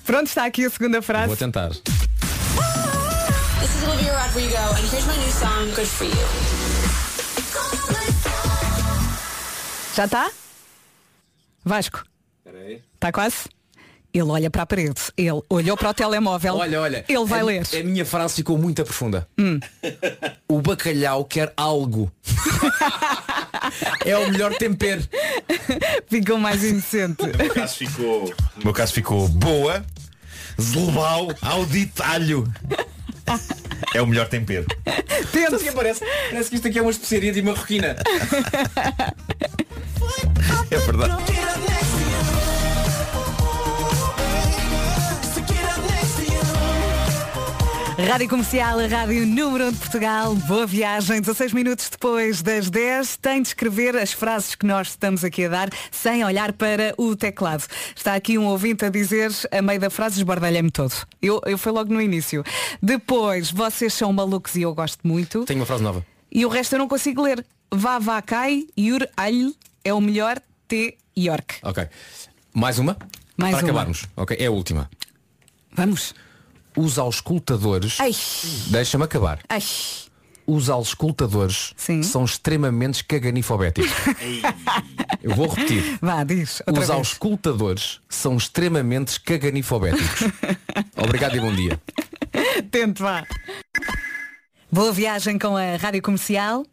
[0.04, 1.28] Pronto, está aqui a segunda frase.
[1.28, 1.70] Vou tentar.
[1.70, 1.82] This
[3.76, 6.28] is Olivia Rodrigo, and here's my new song, Good For You.
[9.94, 10.30] Já está?
[11.64, 12.04] Vasco.
[12.94, 13.48] Está quase?
[14.12, 15.00] Ele olha para a parede.
[15.16, 16.56] Ele olhou para o telemóvel.
[16.56, 17.04] Olha, olha.
[17.08, 17.62] Ele vai a, ler.
[17.72, 19.26] A minha frase ficou muito profunda.
[19.38, 19.58] Hum.
[20.46, 22.12] O bacalhau quer algo.
[24.04, 25.02] é o melhor tempero.
[26.08, 27.22] Ficou mais inocente.
[27.22, 29.84] O meu caso ficou, o meu caso ficou boa,
[30.60, 32.52] zelbau, audito alho.
[33.94, 34.66] É o melhor tempero.
[35.32, 36.04] Sabe o que parece?
[36.30, 37.96] Parece que isto aqui é uma especiaria de marroquina.
[40.70, 41.22] É verdade.
[48.08, 50.34] Rádio Comercial, a Rádio Número 1 de Portugal.
[50.34, 51.20] Boa viagem.
[51.20, 53.16] 16 minutos depois das 10.
[53.16, 57.14] Tem de escrever as frases que nós estamos aqui a dar sem olhar para o
[57.14, 57.64] teclado.
[57.94, 60.92] Está aqui um ouvinte a dizer, a meio da frase, esbardalhei-me todo.
[61.22, 62.42] Eu, eu fui logo no início.
[62.82, 65.44] Depois, vocês são malucos e eu gosto muito.
[65.44, 66.04] Tenho uma frase nova.
[66.30, 67.44] E o resto eu não consigo ler.
[67.70, 69.54] Vá, vá, cai, Yur, alho,
[69.84, 71.56] é o melhor, T, York.
[71.62, 71.88] Ok.
[72.54, 72.96] Mais uma?
[73.36, 73.70] Mais Para uma.
[73.70, 74.04] acabarmos.
[74.16, 74.90] Ok, é a última.
[75.72, 76.14] Vamos.
[76.76, 77.98] Os auscultadores.
[78.00, 78.12] Ai.
[78.68, 79.40] Deixa-me acabar.
[79.48, 79.60] Ai.
[80.46, 81.72] Os auscultadores
[82.02, 83.90] são extremamente caganifobéticos.
[85.22, 85.98] Eu vou repetir.
[86.00, 86.60] Vá, diz.
[86.66, 86.90] Outra Os vez.
[86.90, 90.22] auscultadores são extremamente caganifobéticos.
[90.96, 91.80] Obrigado e bom dia.
[92.70, 93.24] Tente, vá.
[94.70, 96.66] Boa viagem com a Rádio Comercial.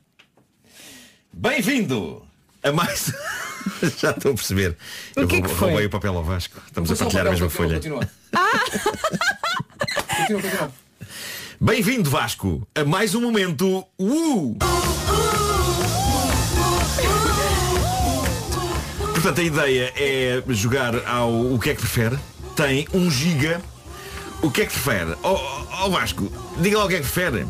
[1.31, 2.25] Bem-vindo
[2.63, 3.13] a mais.
[3.99, 4.75] Já estou a perceber.
[5.15, 5.67] O Eu que é rou- que foi?
[5.69, 6.59] roubei o papel ao Vasco.
[6.65, 7.75] Estamos a partilhar a mesma folha.
[7.75, 8.09] Continua.
[10.17, 10.71] continua, continua.
[11.61, 13.85] Bem-vindo, Vasco, a mais um momento.
[13.99, 14.57] Uh!
[19.13, 22.17] Portanto, a ideia é jogar ao o que é que prefere.
[22.55, 23.61] tem 1 giga.
[24.41, 25.17] O que é que prefere?
[25.21, 26.31] Ó oh, oh, Vasco,
[26.61, 27.45] diga lá o que é que prefere.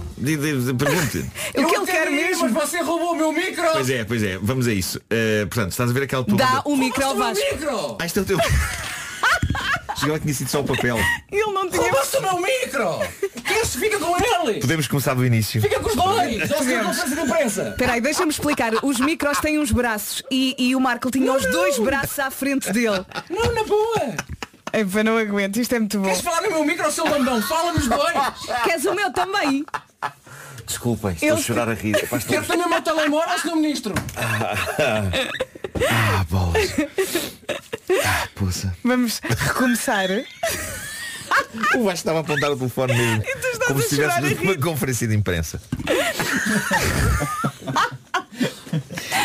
[0.75, 1.29] Pergunte.
[1.55, 2.49] O que ele quer mesmo?
[2.49, 3.63] Mas você roubou o meu micro!
[3.73, 4.97] Pois é, pois é, vamos a isso.
[4.97, 7.97] Uh, portanto, estás a ver aquela tua Dá o micro ao Vasco.
[7.99, 8.37] Ah, isto é o teu.
[9.97, 10.97] Chegou que tinha sido só o papel.
[11.29, 11.81] Ele não tinha.
[11.81, 12.99] Roubaste o meu micro!
[13.61, 14.61] Esse fica com ele!
[14.61, 15.61] Podemos começar do início.
[15.61, 16.37] Fica com os dois!
[16.47, 17.69] Já se a conferência de imprensa!
[17.69, 18.71] Espera aí, deixa-me explicar.
[18.81, 22.71] Os micros têm uns braços e, e o Marco tinha os dois braços à frente
[22.71, 23.05] dele.
[23.29, 24.15] Não, na boa!
[24.71, 26.05] Epá, não aguento, isto é muito bom.
[26.05, 27.41] Queres falar no meu micro, seu lambão?
[27.41, 28.13] Fala nos dois!
[28.63, 29.65] Queres o meu também?
[30.65, 31.95] Desculpem, estou Ele- a chorar a rir.
[31.95, 33.93] Epá, estou- Quer também o meu telemóvel, senhor ministro?
[35.89, 36.69] Ah, bolas.
[38.05, 38.75] Ah, poça.
[38.83, 40.07] Vamos recomeçar.
[41.75, 43.23] O Vasco estava a apontar o telefone mesmo.
[43.23, 45.61] estás Como a se estivesse chorar a numa conferência de imprensa.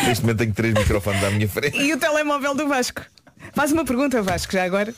[0.05, 1.77] Neste momento tenho três microfones à minha frente.
[1.77, 3.01] E o telemóvel do Vasco.
[3.53, 4.93] Faz uma pergunta, Vasco, já agora.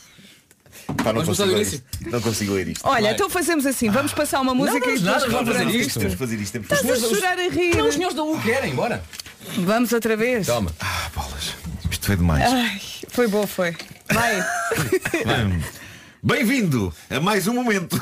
[0.96, 1.82] Pá, não, Vamos consigo ler isto.
[2.06, 2.80] não consigo ler isto.
[2.88, 3.12] Olha, Vai.
[3.12, 5.98] então fazemos assim, vamos passar uma música vamos e nada, vamos fazer isto.
[5.98, 6.52] Temos que fazer isto.
[6.52, 7.76] Temos que Estás fazer a chorar a rir.
[7.76, 9.02] Não, os senhores da U querem, bora!
[9.58, 10.46] Vamos outra vez.
[10.46, 10.72] Toma.
[10.80, 11.54] Ah, bolas.
[11.90, 12.52] Isto foi demais.
[12.52, 13.76] Ai, foi bom, foi.
[14.12, 14.44] Vai.
[16.22, 18.00] Bem-vindo a mais um momento.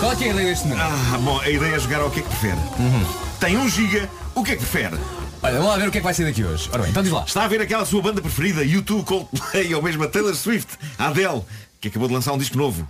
[0.00, 0.82] Qual é que é a ideia deste momento?
[0.84, 2.58] Ah, bom, a ideia é jogar ao que é que prefere.
[3.40, 4.96] Tem um giga, o que é que prefere?
[5.44, 6.68] Olha, vamos lá ver o que é que vai ser daqui hoje.
[6.72, 7.24] Ora bem, então diz lá.
[7.24, 11.08] Está a ver aquela sua banda preferida, YouTube, Coldplay ou mesmo a Taylor Swift, a
[11.08, 11.42] Adele,
[11.80, 12.88] que acabou de lançar um disco novo.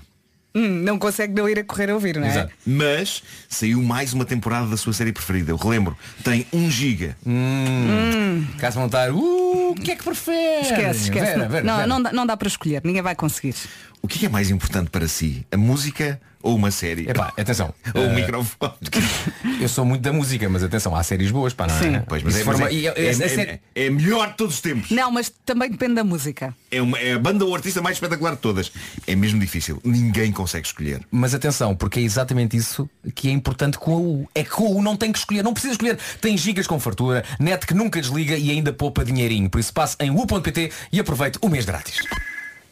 [0.55, 2.31] Hum, não consegue não ir a correr a ouvir, não é?
[2.31, 2.53] Exato.
[2.67, 5.51] Mas saiu mais uma temporada da sua série preferida.
[5.51, 7.17] Eu relembro, tem 1 giga.
[7.27, 8.47] Hum.
[8.59, 10.61] Caso montar, uh, o que é que prefere?
[10.61, 11.33] Esquece, esquece.
[11.33, 11.87] Vera, Vera, não, Vera.
[11.87, 13.55] Não, dá, não dá para escolher, ninguém vai conseguir.
[14.03, 15.47] O que é mais importante para si?
[15.51, 17.09] A música ou uma série?
[17.09, 17.73] Epá, atenção.
[17.95, 18.73] Ou o Eh, microfone?
[19.61, 21.97] Eu sou muito da música, mas atenção, há séries boas, pá, não Sim.
[21.97, 22.01] é?
[22.01, 24.91] Pois, mas é, mas é- é- é- série- é melhor de todos os tempos.
[24.91, 26.55] Não, mas também depende da música.
[26.71, 28.73] É, uma, é a banda ou artista mais espetacular de todas.
[29.07, 29.81] É mesmo difícil.
[29.85, 31.01] Ninguém consegue escolher.
[31.11, 34.29] Mas atenção, porque é exatamente isso que é importante com a U.
[34.35, 35.99] É que com a U não tem que escolher, não precisa escolher.
[36.21, 39.49] Tem gigas com fartura, net que nunca desliga e ainda poupa dinheirinho.
[39.49, 41.97] Por isso passe em u.pt e aproveite o mês grátis.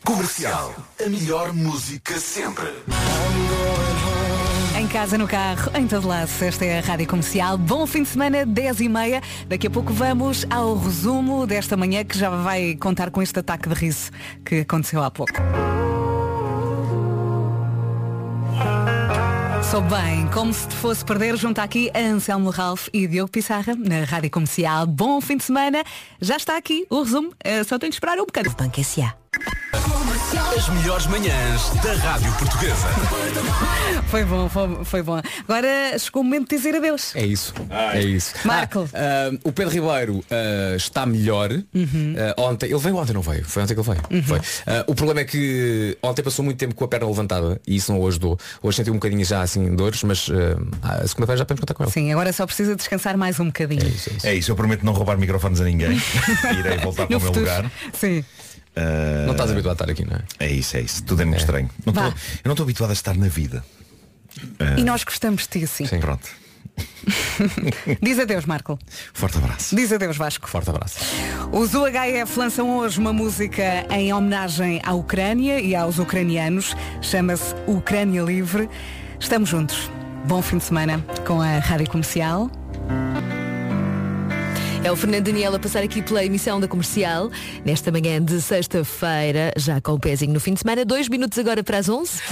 [0.05, 0.75] Comercial.
[1.05, 2.65] A melhor música sempre.
[4.79, 6.31] Em casa, no carro, em todo lado.
[6.41, 7.59] Esta é a Rádio Comercial.
[7.59, 9.23] Bom fim de semana, 10 e meia.
[9.47, 13.69] Daqui a pouco vamos ao resumo desta manhã que já vai contar com este ataque
[13.69, 14.11] de riso
[14.45, 15.35] que aconteceu há pouco.
[19.71, 23.77] Sou bem, como se te fosse perder, junto aqui a Anselmo Ralph e Diogo Pissarra
[23.77, 24.85] na Rádio Comercial.
[24.85, 25.85] Bom fim de semana.
[26.21, 27.33] Já está aqui o resumo.
[27.45, 28.51] Eh, Só tenho de esperar um bocado.
[28.51, 29.15] Banco S.A.
[30.31, 32.87] As melhores manhãs da Rádio Portuguesa.
[34.09, 35.21] Foi bom, foi, foi bom.
[35.49, 37.17] Agora chegou o momento de dizer adeus.
[37.17, 37.53] É isso.
[37.93, 38.35] É isso.
[38.45, 38.89] Marco.
[38.95, 41.51] Ah, ah, o Pedro Ribeiro ah, está melhor.
[41.53, 43.45] Ah, ontem, ele veio ontem, não veio?
[43.45, 44.03] Foi ontem que ele veio.
[44.11, 44.23] Uhum.
[44.23, 44.41] Foi.
[44.67, 47.93] Ah, o problema é que ontem passou muito tempo com a perna levantada e isso
[47.93, 48.39] não o ajudou.
[48.63, 50.29] Hoje sentiu um bocadinho já assim dores, mas
[50.83, 51.93] ah, a segunda-feira já podemos contar com ele.
[51.93, 53.83] Sim, agora só precisa descansar mais um bocadinho.
[54.23, 56.01] É isso, eu prometo não roubar microfones a ninguém.
[56.57, 57.41] Irei voltar para o meu futuro.
[57.41, 57.71] lugar.
[57.93, 58.25] Sim.
[58.77, 60.23] Ah, Não estás habituado a estar aqui, não é?
[60.39, 61.03] É isso, é isso.
[61.05, 61.69] Tudo é muito estranho.
[61.85, 62.15] Não estou- eu
[62.47, 63.65] não estou habituado a estar na vida.
[64.59, 65.87] Ah, E nós gostamos de ti assim.
[65.87, 66.29] Sim, pronto.
[68.01, 68.79] Diz adeus, Marco.
[69.13, 69.75] Forte abraço.
[69.77, 70.49] Diz adeus, Vasco.
[70.49, 70.99] Forte abraço.
[71.53, 76.75] Os UHF lançam hoje uma música em homenagem à Ucrânia e aos ucranianos.
[77.03, 78.69] Chama-se Ucrânia Livre.
[79.19, 79.91] Estamos juntos.
[80.27, 82.51] Bom fim de semana com a Rádio Comercial.
[84.83, 87.31] É o Fernando Daniel a passar aqui pela emissão da comercial
[87.65, 90.87] nesta manhã de sexta-feira, já com o pezinho no fim de semana.
[90.87, 92.23] Dois minutos agora para as 11.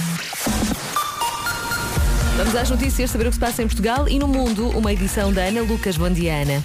[2.37, 4.69] Vamos às notícias, saber o que se passa em Portugal e no mundo.
[4.69, 6.63] Uma edição da Ana Lucas Bondiana.